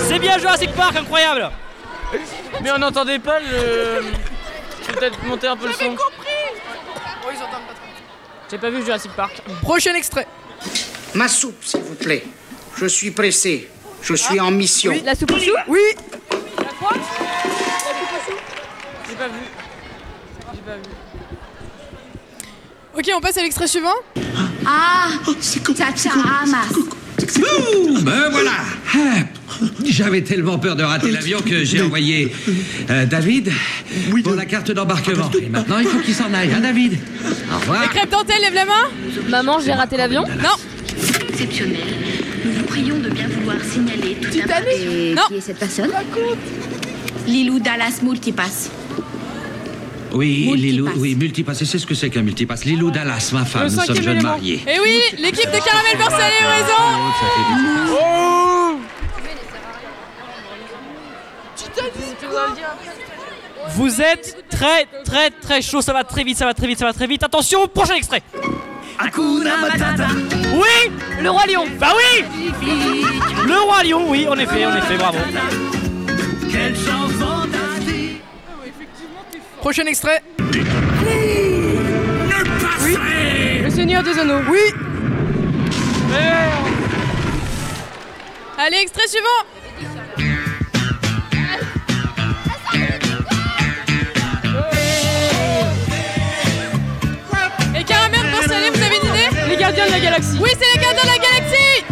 C'est 0.06 0.18
bien 0.18 0.38
Jurassic 0.38 0.70
Park, 0.72 0.96
incroyable. 0.96 1.50
Mais 2.62 2.70
on 2.72 2.78
n'entendait 2.78 3.20
pas 3.20 3.40
le. 3.40 4.02
Je 4.82 4.92
vais 4.92 4.98
peut-être 4.98 5.24
monter 5.24 5.46
un 5.46 5.56
peu 5.56 5.68
le 5.68 5.72
son. 5.72 5.96
J'ai 8.52 8.58
pas 8.58 8.68
vu 8.68 8.84
Jurassic 8.84 9.12
Park. 9.12 9.40
Prochain 9.62 9.94
extrait. 9.94 10.26
Ma 11.14 11.26
soupe, 11.26 11.64
s'il 11.64 11.80
vous 11.80 11.94
plaît. 11.94 12.22
Je 12.76 12.84
suis 12.84 13.10
pressé. 13.10 13.70
Je 14.02 14.12
suis 14.12 14.38
en 14.40 14.50
mission. 14.50 14.92
La 15.06 15.14
soupe 15.14 15.32
au 15.32 15.38
chou 15.38 15.52
Oui. 15.68 15.80
J'ai 19.08 19.14
pas 19.16 19.28
vu. 19.28 19.34
J'ai 20.52 20.60
pas 20.60 20.76
vu. 20.76 20.82
Ok, 22.94 23.10
on 23.16 23.20
passe 23.22 23.38
à 23.38 23.42
l'extrait 23.42 23.66
suivant. 23.66 23.94
Ah 24.66 25.08
Tata 25.74 26.10
Hamas 26.42 26.76
Ouh, 26.76 28.00
ben 28.02 28.28
voilà 28.30 28.50
Ah, 28.94 29.22
J'avais 29.84 30.22
tellement 30.22 30.58
peur 30.58 30.76
de 30.76 30.82
rater 30.82 31.10
l'avion 31.10 31.40
que 31.40 31.64
j'ai 31.64 31.82
envoyé 31.82 32.32
euh, 32.90 33.06
David 33.06 33.50
pour 34.24 34.34
la 34.34 34.44
carte 34.46 34.70
d'embarquement. 34.70 35.30
Et 35.40 35.48
maintenant, 35.48 35.78
il 35.78 35.86
faut 35.86 35.98
qu'il 36.00 36.14
s'en 36.14 36.32
aille, 36.34 36.52
hein, 36.54 36.60
David 36.60 36.98
Au 37.54 37.58
revoir. 37.60 37.82
Les 37.82 37.88
crêpes 37.88 38.10
dentelles, 38.10 38.40
lève 38.42 38.54
la 38.54 38.64
main. 38.64 38.88
Maman, 39.28 39.58
j'ai 39.60 39.72
raté 39.72 39.96
l'avion 39.96 40.22
Non. 40.22 40.56
Exceptionnel. 41.28 41.76
Nous 42.44 42.52
vous 42.52 42.64
prions 42.64 42.98
de 42.98 43.08
bien 43.10 43.28
vouloir 43.28 43.56
signaler 43.62 44.16
tout 44.20 44.30
Titanic. 44.30 44.66
Et 44.80 45.14
Non. 45.14 45.22
qui 45.28 45.36
est 45.36 45.40
cette 45.40 45.58
personne 45.58 45.90
Lilou 47.26 47.58
Dallas 47.60 48.00
Multipass. 48.02 48.70
Oui, 50.14 50.46
Multipass. 50.50 50.60
Lilou, 50.62 50.88
oui, 50.96 51.14
multipass. 51.14 51.62
Et 51.62 51.64
c'est 51.64 51.78
ce 51.78 51.86
que 51.86 51.94
c'est 51.94 52.10
qu'un 52.10 52.22
multipass. 52.22 52.64
Lilou 52.64 52.90
Dallas, 52.90 53.30
ma 53.32 53.44
femme, 53.44 53.68
nous 53.72 53.80
sommes 53.80 54.02
jeunes 54.02 54.22
mariés. 54.22 54.60
Et 54.66 54.78
oui, 54.80 54.98
l'équipe 55.22 55.46
de 55.50 55.64
Caramel 55.64 55.96
beurre 55.96 56.10
salé 56.10 56.34
a 56.44 56.50
raison. 56.50 56.80
Oh, 56.80 57.10
ça 57.20 57.26
fait 57.26 57.54
du- 57.54 57.92
Vous 63.74 64.00
êtes 64.00 64.44
très 64.50 64.86
très 65.04 65.30
très 65.30 65.62
chaud, 65.62 65.80
ça 65.82 65.92
va 65.92 66.04
très 66.04 66.24
vite, 66.24 66.36
ça 66.38 66.44
va 66.44 66.54
très 66.54 66.66
vite, 66.66 66.78
ça 66.78 66.84
va 66.84 66.92
très 66.92 67.06
vite. 67.06 67.22
Attention, 67.22 67.66
prochain 67.68 67.94
extrait 67.94 68.22
Oui 70.54 70.92
Le 71.20 71.30
Roi 71.30 71.46
Lion 71.46 71.64
Bah 71.78 71.92
oui 71.96 72.24
Le 73.46 73.60
Roi 73.60 73.82
Lion, 73.84 74.04
oui, 74.08 74.26
en 74.28 74.36
effet, 74.38 74.66
en 74.66 74.76
effet, 74.76 74.96
bravo. 74.96 75.18
Prochain 79.60 79.86
extrait. 79.86 80.22
Le 83.64 83.70
Seigneur 83.70 84.02
des 84.02 84.18
Anneaux 84.18 84.42
Oui. 84.50 84.58
Allez, 88.58 88.78
extrait 88.78 89.08
suivant. 89.08 89.51
Salé, 98.52 98.70
vous 98.70 98.82
avez 98.82 98.96
une 98.96 99.08
idée 99.08 99.28
Les 99.48 99.56
Gardiens 99.56 99.86
de 99.86 99.92
la 99.92 100.00
Galaxie 100.00 100.38
Oui, 100.40 100.50
c'est 100.52 100.78
les 100.78 100.82
gardiens 100.82 101.02
de 101.02 101.08
la 101.08 101.18
galaxie. 101.18 101.84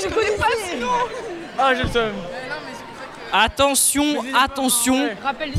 je 0.00 0.08
connais 0.08 0.36
pas 0.36 0.46
sinon. 0.70 0.88
Ah, 1.58 1.74
j'ai 1.74 1.82
le 1.82 1.88
seum. 1.88 2.12
Attention, 3.30 4.24
attention, 4.42 5.10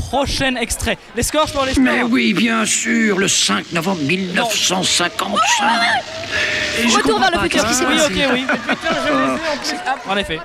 prochain 0.08 0.56
extrait. 0.56 0.98
Les 1.14 1.22
scores, 1.22 1.46
je 1.46 1.52
les 1.74 1.80
Mais 1.80 1.98
scores 1.98 2.10
oui, 2.10 2.34
bien 2.34 2.64
sûr, 2.64 3.16
le 3.18 3.28
5 3.28 3.70
novembre 3.72 4.00
1955. 4.02 5.12
Et 6.82 6.88
je 6.88 6.96
Retour 6.96 7.20
vers 7.20 7.30
le 7.30 7.38
futur. 7.40 7.64
qui 7.66 7.74
s'est 7.74 7.84
Oui, 7.86 7.96
passé. 7.96 8.26
ok, 8.26 8.30
oui. 8.32 8.46
En 10.08 10.16
effet. 10.16 10.40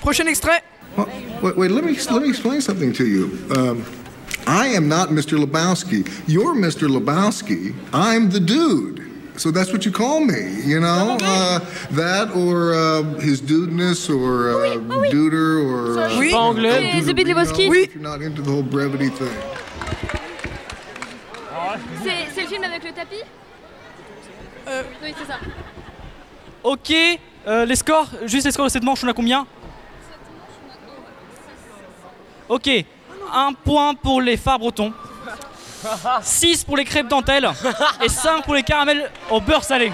Prochain 0.00 0.26
extrait. 0.26 0.62
Wait, 1.42 1.54
wait, 1.56 1.68
let 1.68 1.82
me 1.82 1.92
let 1.92 2.20
me 2.20 2.28
explain 2.28 2.60
something 2.60 2.92
to 2.92 3.04
you. 3.04 3.30
Um, 3.56 3.82
I 4.48 4.68
am 4.68 4.88
not 4.88 5.10
Mr. 5.10 5.36
Lebowski. 5.38 6.08
You're 6.26 6.54
Mr. 6.54 6.88
Lebowski. 6.88 7.74
I'm 7.92 8.30
the 8.30 8.40
dude. 8.40 9.04
So 9.36 9.50
that's 9.52 9.72
what 9.72 9.84
you 9.84 9.92
call 9.92 10.20
me, 10.20 10.62
you 10.64 10.80
know? 10.80 11.16
Uh, 11.22 11.60
that 11.92 12.30
or 12.34 12.72
uh, 12.74 13.02
his 13.20 13.40
dudeness 13.40 14.08
or 14.10 14.50
uh, 14.50 14.54
duder 15.12 15.62
or. 15.64 16.00
Uh, 16.00 16.18
Oui. 16.18 16.30
Pas 16.32 16.38
anglais. 16.38 16.90
Et 16.96 17.02
The 17.02 17.14
Big 17.14 17.26
Lebowski 17.28 17.68
Oui. 17.68 17.82
If 17.84 17.94
you're 17.94 18.02
not 18.02 18.20
into 18.22 18.42
the 18.42 18.50
whole 18.50 18.62
brevity 18.64 19.10
thing. 19.10 19.28
C'est 22.02 22.26
c'est 22.34 22.42
le 22.42 22.48
film 22.48 22.64
avec 22.64 22.82
le 22.84 22.92
tapis? 22.92 23.22
Euh, 24.66 24.82
Oui, 25.02 25.14
c'est 25.18 25.26
ça. 25.26 25.38
Ok, 26.64 26.92
euh, 27.46 27.64
les 27.64 27.76
scores, 27.76 28.08
juste 28.24 28.46
les 28.46 28.50
scores 28.52 28.66
de 28.66 28.70
cette 28.70 28.82
manche, 28.82 29.04
on 29.04 29.08
a 29.08 29.12
combien? 29.12 29.46
Ok, 32.48 32.68
un 33.34 33.52
point 33.52 33.94
pour 33.94 34.20
les 34.20 34.36
phares 34.36 34.58
bretons, 34.58 34.92
6 36.22 36.64
pour 36.64 36.76
les 36.76 36.84
crêpes 36.84 37.08
dentelles 37.08 37.48
et 38.02 38.08
5 38.08 38.44
pour 38.44 38.54
les 38.54 38.62
caramels 38.62 39.10
au 39.30 39.40
beurre 39.40 39.64
salé. 39.64 39.92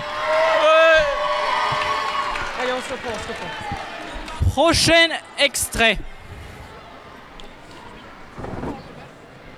Allez, 2.61 2.73
on 2.73 2.81
se 2.83 2.92
reprend, 2.92 3.11
on 3.14 3.18
se 3.23 3.29
reprend. 3.29 4.51
Prochain 4.51 5.09
extrait. 5.38 5.99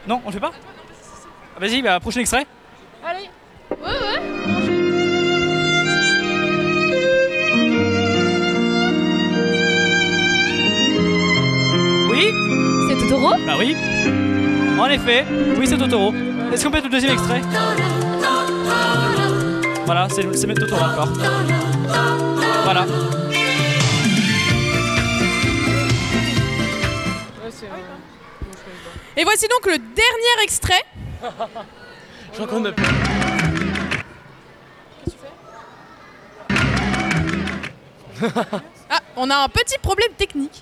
Non, 0.07 0.21
on 0.25 0.29
le 0.29 0.33
fait 0.33 0.41
pas? 0.41 0.53
Ah, 1.57 1.61
Vas-y, 1.61 1.83
bah, 1.83 2.01
prochain 2.01 2.21
extrait. 2.21 2.47
Allez. 3.05 3.29
Ouais, 3.71 3.77
ouais. 3.79 4.66
Oui 12.17 12.33
C'est 12.89 12.97
Totoro 12.97 13.31
Bah 13.47 13.57
oui. 13.59 13.77
En 14.79 14.87
effet, 14.87 15.25
oui 15.59 15.67
c'est 15.67 15.77
Totoro. 15.77 16.15
Est-ce 16.53 16.65
qu'on 16.65 16.71
peut 16.71 16.77
mettre 16.79 16.87
le 16.89 16.93
deuxième 16.93 17.13
extrait? 17.13 17.43
Voilà, 19.85 20.09
c'est 20.11 20.35
c'est 20.35 20.47
mettre 20.47 20.63
Totoro 20.63 20.83
encore. 20.83 21.09
Voilà. 22.65 22.87
Euh, 27.45 27.51
Et 29.19 29.25
voici 29.25 29.47
donc 29.49 29.67
le 29.67 29.79
dernier 29.79 30.43
extrait. 30.43 30.85
Je 32.33 32.43
crois 32.43 32.47
qu'on 32.47 32.65
a. 32.65 32.71
Ah, 38.91 39.01
on 39.17 39.29
a 39.31 39.37
un 39.37 39.49
petit 39.49 39.79
problème 39.79 40.13
technique. 40.17 40.61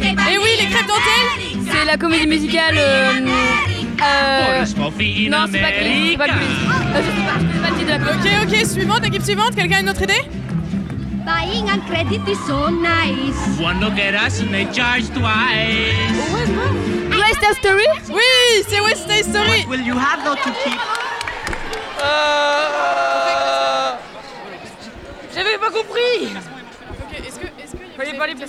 Et 0.00 0.38
oui, 0.38 0.50
les 0.60 0.66
crêpes 0.66 0.86
dentelles 0.86 1.66
C'est 1.70 1.84
la 1.84 1.96
comédie 1.96 2.26
musicale. 2.26 2.76
euh, 2.78 3.12
euh, 4.00 4.60
non, 4.60 5.44
c'est 5.50 5.60
pas 5.60 5.70
Glee, 5.72 6.10
c'est 6.12 6.18
pas 6.18 6.26
Glee. 6.28 6.34
Euh, 6.94 7.02
je 7.02 7.10
sais 7.10 7.26
pas, 7.26 7.38
je 7.40 7.46
connais 7.46 7.60
pas 7.60 7.68
le 7.70 7.74
titre 7.74 7.86
de 7.86 7.90
la 7.90 7.98
comédie. 7.98 8.28
Ok, 8.44 8.48
ok, 8.60 8.66
suivante, 8.66 9.06
équipe 9.06 9.22
suivante, 9.24 9.54
quelqu'un 9.56 9.76
a 9.78 9.80
une 9.80 9.90
autre 9.90 10.02
idée? 10.02 10.22
Buying 11.26 11.66
on 11.68 11.80
credit 11.92 12.20
is 12.30 12.36
so 12.46 12.70
nice. 12.70 13.60
One 13.60 13.80
look 13.80 13.98
at 13.98 14.14
us 14.14 14.40
and 14.40 14.50
they 14.52 14.66
charge 14.72 15.08
twice. 15.10 16.08
West 17.10 17.40
Side 17.42 17.56
Story? 17.58 17.86
Oui, 18.08 18.62
c'est 18.66 18.80
West 18.80 19.10
Side 19.10 19.24
Story 19.28 19.66
Will 19.68 19.82
you 19.84 19.94
have 19.94 20.24
though 20.24 20.36
to 20.36 20.50
keep? 20.64 20.78
J'avais 25.34 25.58
pas 25.58 25.70
compris 25.70 26.28
Ok, 26.32 27.26
est-ce 27.26 27.38
que. 27.38 27.46
Est-ce 27.62 27.72
que 27.72 27.78
Fallait 27.96 28.16
pas 28.16 28.24
aller 28.24 28.34
plus. 28.34 28.46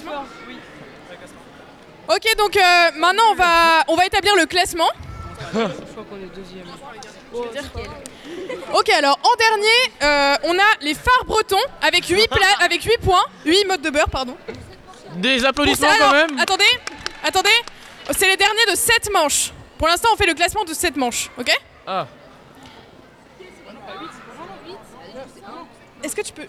Ok, 2.09 2.35
donc 2.37 2.57
euh, 2.57 2.61
maintenant 2.97 3.23
on 3.31 3.35
va, 3.35 3.83
on 3.87 3.95
va 3.95 4.05
établir 4.05 4.35
le 4.35 4.45
classement. 4.45 4.89
Je 5.53 5.59
crois 5.59 6.05
qu'on 6.09 6.17
est 6.17 6.35
deuxième. 6.35 6.65
Ok, 8.73 8.89
alors 8.89 9.19
en 9.23 9.35
dernier, 9.37 9.67
euh, 10.01 10.35
on 10.43 10.57
a 10.57 10.63
les 10.81 10.95
phares 10.95 11.25
bretons 11.25 11.57
avec 11.81 12.05
8, 12.07 12.27
pla- 12.29 12.45
avec 12.65 12.83
8 12.83 12.97
points, 12.99 13.23
8 13.45 13.65
modes 13.65 13.81
de 13.81 13.89
beurre, 13.91 14.09
pardon. 14.09 14.35
Des 15.15 15.45
applaudissements 15.45 15.87
ça, 15.89 15.95
quand 15.99 16.11
même. 16.13 16.39
Attendez, 16.39 16.63
attendez, 17.23 17.49
c'est 18.11 18.27
les 18.27 18.37
derniers 18.37 18.65
de 18.71 18.75
7 18.75 19.09
manches. 19.13 19.51
Pour 19.77 19.87
l'instant, 19.87 20.09
on 20.13 20.17
fait 20.17 20.25
le 20.27 20.33
classement 20.33 20.63
de 20.65 20.73
7 20.73 20.95
manches, 20.97 21.29
ok? 21.37 21.51
Ah. 21.87 22.07
Est-ce 26.03 26.15
que 26.15 26.21
tu 26.21 26.33
peux. 26.33 26.47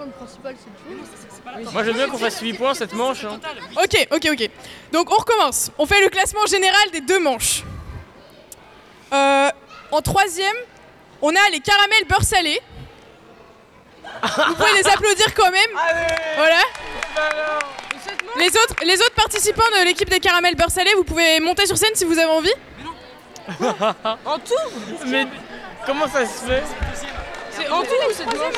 Le 0.00 0.10
principal, 0.10 0.56
c'est 0.58 1.60
le 1.60 1.70
Moi 1.70 1.84
j'aime 1.84 1.94
bien 1.94 2.08
qu'on 2.08 2.18
fasse 2.18 2.40
8 2.40 2.54
points 2.54 2.74
cette 2.74 2.92
manche. 2.94 3.24
hein. 3.24 3.38
Ok, 3.76 4.08
ok, 4.10 4.28
ok. 4.32 4.50
Donc 4.92 5.10
on 5.12 5.16
recommence. 5.16 5.70
On 5.78 5.86
fait 5.86 6.00
le 6.00 6.08
classement 6.08 6.44
général 6.46 6.90
des 6.92 7.00
deux 7.00 7.20
manches. 7.20 7.62
Euh, 9.12 9.48
en 9.90 10.00
troisième, 10.02 10.56
on 11.20 11.30
a 11.30 11.50
les 11.52 11.60
caramels 11.60 12.04
beurre 12.08 12.22
salé. 12.24 12.60
Vous 14.22 14.54
pouvez 14.54 14.72
les 14.82 14.88
applaudir 14.88 15.34
quand 15.34 15.50
même. 15.50 15.70
Voilà. 16.36 16.62
Les 18.38 18.48
autres, 18.48 18.74
les 18.84 18.94
autres 19.00 19.14
participants 19.14 19.62
de 19.78 19.84
l'équipe 19.84 20.08
des 20.08 20.20
caramels 20.20 20.56
beurre 20.56 20.70
salé, 20.70 20.92
vous 20.96 21.04
pouvez 21.04 21.38
monter 21.40 21.66
sur 21.66 21.76
scène 21.76 21.94
si 21.94 22.04
vous 22.04 22.18
avez 22.18 22.30
envie. 22.30 22.54
En 24.24 24.38
tout 24.38 25.06
Mais 25.06 25.26
comment 25.86 26.08
ça 26.08 26.24
se 26.26 26.44
fait? 26.44 26.62
C'est 27.50 27.68
en 27.68 27.82
tout 27.82 27.88
ou 28.08 28.12
c'est 28.12 28.24
dimanche? 28.28 28.54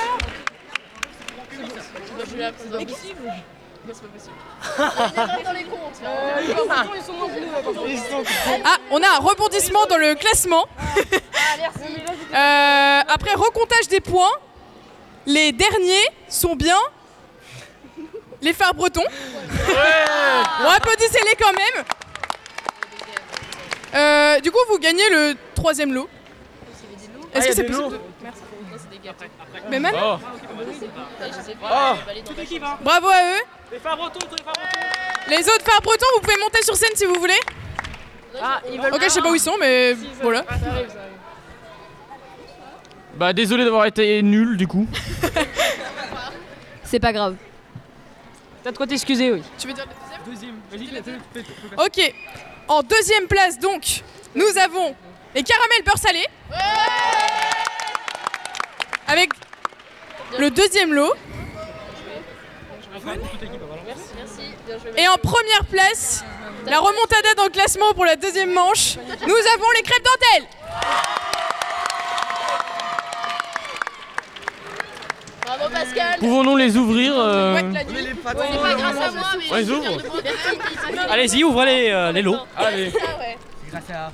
Ah, 8.64 8.76
on 8.90 9.02
a 9.02 9.08
un 9.08 9.18
rebondissement 9.18 9.86
dans 9.86 9.98
le 9.98 10.14
classement. 10.14 10.66
Euh, 12.34 13.00
après 13.08 13.34
recomptage 13.34 13.86
des 13.88 14.00
points, 14.00 14.32
les 15.24 15.52
derniers 15.52 16.08
sont 16.28 16.56
bien 16.56 16.76
les 18.42 18.52
phares 18.52 18.74
bretons. 18.74 19.04
Bon, 19.04 20.68
applaudissez-les 20.68 21.36
quand 21.36 21.52
même. 21.52 21.84
Euh, 23.94 24.40
du 24.40 24.50
coup, 24.50 24.58
vous 24.68 24.78
gagnez 24.78 25.08
le 25.10 25.34
troisième 25.54 25.94
lot. 25.94 26.08
Ah, 27.32 27.38
Est-ce 27.38 27.48
que 27.48 27.54
c'est 27.54 27.62
des 27.62 27.68
possible 27.68 27.92
de- 27.92 28.00
Mais 29.70 29.78
même 29.80 29.94
Oh. 29.96 30.16
Bravo 32.82 33.08
à 33.08 33.22
eux. 33.22 33.42
Les 33.72 33.78
phares 33.78 33.96
bretons, 33.96 34.18
les 34.30 34.42
phares 34.42 34.54
bretons. 34.54 35.28
Les 35.28 35.48
autres 35.48 35.64
phares 35.64 35.80
bretons, 35.82 36.06
vous 36.16 36.20
pouvez 36.20 36.38
monter 36.40 36.62
sur 36.62 36.76
scène 36.76 36.94
si 36.94 37.06
vous 37.06 37.14
voulez. 37.14 37.38
Ah, 38.40 38.60
ils 38.70 38.80
veulent 38.80 38.92
Ok, 38.94 39.02
je 39.02 39.08
sais 39.08 39.22
pas 39.22 39.30
où 39.30 39.34
ils 39.34 39.40
sont, 39.40 39.56
mais 39.58 39.94
voilà. 40.22 40.44
Bah 43.14 43.32
désolé 43.32 43.64
d'avoir 43.64 43.86
été 43.86 44.22
nul 44.22 44.56
du 44.56 44.66
coup. 44.66 44.86
C'est 46.84 46.98
pas 47.00 47.12
grave. 47.12 47.36
T'as 48.62 48.72
de 48.72 48.76
quoi 48.76 48.86
t'excuser, 48.86 49.30
oui. 49.30 49.42
Tu 49.58 49.68
veux 49.68 49.72
dire 49.72 49.86
Deuxième? 50.26 50.54
Vas-y, 50.70 51.86
Ok. 51.86 52.14
En 52.66 52.82
deuxième 52.82 53.26
place, 53.28 53.58
donc, 53.58 54.02
nous 54.34 54.58
avons 54.58 54.94
les 55.34 55.42
caramels 55.42 55.82
beurre 55.84 55.98
salé. 55.98 56.24
Avec 59.06 59.30
le 60.38 60.50
deuxième 60.50 60.92
lot. 60.92 61.12
Et 64.96 65.08
en 65.08 65.16
première 65.18 65.64
place, 65.70 66.24
la 66.66 66.78
remontada 66.78 67.34
dans 67.36 67.44
le 67.44 67.50
classement 67.50 67.92
pour 67.94 68.04
la 68.04 68.16
deuxième 68.16 68.52
manche, 68.52 68.96
nous 68.96 69.34
avons 69.54 69.70
les 69.76 69.82
crêpes 69.82 70.04
dentelles. 70.04 70.48
Bravo 75.44 75.68
Pascal 75.70 76.18
Pouvons-nous 76.20 76.56
les 76.56 76.76
ouvrir 76.76 77.12
euh. 77.16 77.60
Ouais, 79.52 79.62
ils 79.62 79.70
ouvrent. 79.70 80.02
Allez-y, 81.10 81.44
ouvrez 81.44 81.66
les, 81.66 81.90
euh, 81.90 82.12
les 82.12 82.22
lots. 82.22 82.38
Allez. 82.56 82.90
Grâce 83.70 83.90
à 83.90 84.10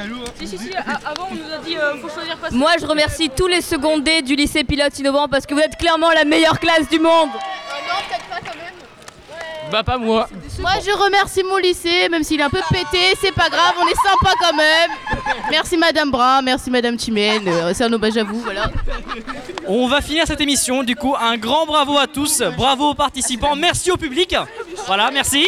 Pascalou. 0.00 0.24
Si, 0.38 0.46
si, 0.46 0.58
si, 0.58 0.74
a- 0.74 1.10
avant 1.10 1.28
on 1.30 1.34
nous 1.34 1.52
a 1.54 1.58
dit 1.64 1.76
euh, 1.76 1.94
faut 2.00 2.08
choisir 2.08 2.36
Pascal. 2.36 2.58
Moi, 2.58 2.72
je 2.80 2.86
remercie 2.86 3.30
tous 3.30 3.46
les 3.46 3.60
secondés 3.60 4.22
du 4.22 4.34
lycée 4.34 4.64
pilote 4.64 4.98
innovant 4.98 5.28
parce 5.28 5.46
que 5.46 5.54
vous 5.54 5.60
êtes 5.60 5.76
clairement 5.76 6.10
la 6.10 6.24
meilleure 6.24 6.58
classe 6.58 6.88
du 6.88 6.98
monde. 6.98 7.28
Bah 9.70 9.84
pas 9.84 9.98
moi. 9.98 10.28
Moi, 10.58 10.72
je 10.84 10.90
remercie 10.90 11.44
mon 11.44 11.56
lycée, 11.58 12.08
même 12.08 12.24
s'il 12.24 12.40
est 12.40 12.42
un 12.42 12.50
peu 12.50 12.58
pété, 12.72 13.14
c'est 13.20 13.30
pas 13.32 13.48
grave, 13.48 13.74
on 13.80 13.86
est 13.86 14.08
sympa 14.10 14.34
quand 14.40 14.56
même. 14.56 14.90
Merci 15.48 15.76
Madame 15.76 16.10
Brun, 16.10 16.42
merci 16.42 16.70
Madame 16.72 16.98
Chimène, 16.98 17.46
euh, 17.46 17.72
c'est 17.72 17.84
un 17.84 17.92
hommage 17.92 18.16
à 18.16 18.24
vous, 18.24 18.40
voilà. 18.40 18.68
On 19.68 19.86
va 19.86 20.00
finir 20.00 20.26
cette 20.26 20.40
émission. 20.40 20.82
Du 20.82 20.96
coup, 20.96 21.14
un 21.20 21.36
grand 21.36 21.66
bravo 21.66 21.96
à 21.98 22.08
tous. 22.08 22.42
Bravo 22.56 22.90
aux 22.90 22.94
participants. 22.94 23.54
Merci 23.54 23.92
au 23.92 23.96
public. 23.96 24.34
Voilà, 24.86 25.12
merci. 25.12 25.46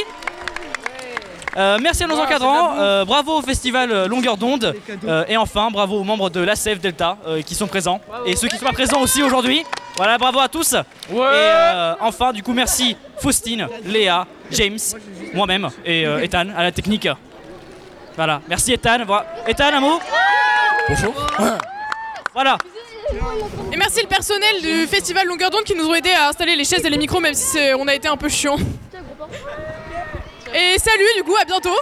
Euh, 1.56 1.78
merci 1.82 2.04
à 2.04 2.06
nos 2.06 2.18
encadrants, 2.18 2.76
euh, 2.78 3.04
bravo 3.04 3.38
au 3.38 3.42
festival 3.42 3.90
euh, 3.92 4.06
Longueur 4.08 4.36
d'onde 4.38 4.74
Euh, 5.06 5.24
et 5.28 5.36
enfin 5.36 5.70
bravo 5.70 5.98
aux 6.00 6.04
membres 6.04 6.30
de 6.30 6.40
l'ACF 6.40 6.80
Delta 6.80 7.18
euh, 7.26 7.42
qui 7.42 7.54
sont 7.54 7.66
présents 7.66 8.00
et 8.24 8.36
ceux 8.36 8.48
qui 8.48 8.56
sont 8.56 8.64
pas 8.64 8.72
présents 8.72 9.00
aussi 9.02 9.22
aujourd'hui. 9.22 9.64
Voilà, 9.96 10.16
bravo 10.16 10.38
à 10.40 10.48
tous. 10.48 10.72
Et 10.72 10.78
euh, 11.12 11.94
enfin, 12.00 12.32
du 12.32 12.42
coup, 12.42 12.52
merci 12.54 12.96
Faustine, 13.18 13.68
Léa, 13.84 14.26
James, 14.50 14.78
moi-même 15.34 15.68
et 15.84 16.06
euh, 16.06 16.22
Ethan 16.24 16.46
à 16.56 16.62
la 16.62 16.72
technique. 16.72 17.08
Voilà, 18.16 18.40
merci 18.48 18.72
Ethan. 18.72 19.04
Voilà. 19.06 19.26
Ethan, 19.46 19.74
un 19.74 19.80
mot 19.80 20.00
Bonjour. 20.88 21.14
Voilà. 22.34 22.56
Et 23.70 23.76
merci 23.76 24.00
le 24.00 24.08
personnel 24.08 24.62
du 24.62 24.86
festival 24.86 25.26
Longueur 25.26 25.50
d'onde 25.50 25.64
qui 25.64 25.74
nous 25.74 25.86
ont 25.86 25.94
aidé 25.94 26.12
à 26.12 26.28
installer 26.28 26.56
les 26.56 26.64
chaises 26.64 26.82
et 26.86 26.88
les 26.88 26.96
micros, 26.96 27.20
même 27.20 27.34
si 27.34 27.58
on 27.78 27.86
a 27.88 27.94
été 27.94 28.08
un 28.08 28.16
peu 28.16 28.30
chiant. 28.30 28.56
Et 30.54 30.78
salut, 30.78 31.08
du 31.16 31.24
coup, 31.24 31.34
à 31.40 31.44
bientôt. 31.44 31.76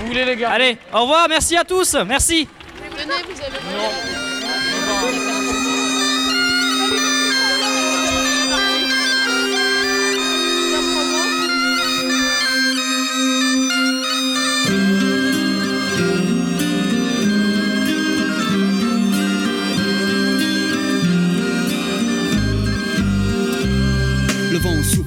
Vous 0.00 0.06
voulez 0.06 0.24
les 0.24 0.36
gars? 0.36 0.50
Allez, 0.50 0.78
au 0.92 1.02
revoir, 1.02 1.28
merci 1.28 1.56
à 1.56 1.64
tous, 1.64 1.94
merci. 2.06 2.48
Venez, 2.96 3.14
vous 3.28 3.40
avez. 3.40 3.58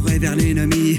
Courait 0.00 0.18
vers 0.18 0.36
l'ennemi. 0.36 0.98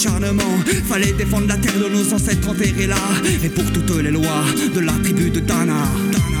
Fallait 0.89 1.13
défendre 1.13 1.47
la 1.47 1.57
terre 1.57 1.77
de 1.77 1.87
nos 1.87 2.13
ancêtres 2.13 2.49
enterrés 2.49 2.87
là. 2.87 2.95
Et 3.43 3.49
pour 3.49 3.71
toutes 3.71 4.01
les 4.01 4.09
lois 4.09 4.43
de 4.73 4.79
la 4.79 4.93
tribu 4.93 5.29
de 5.29 5.39
Dana. 5.39 5.83
Au 5.83 6.40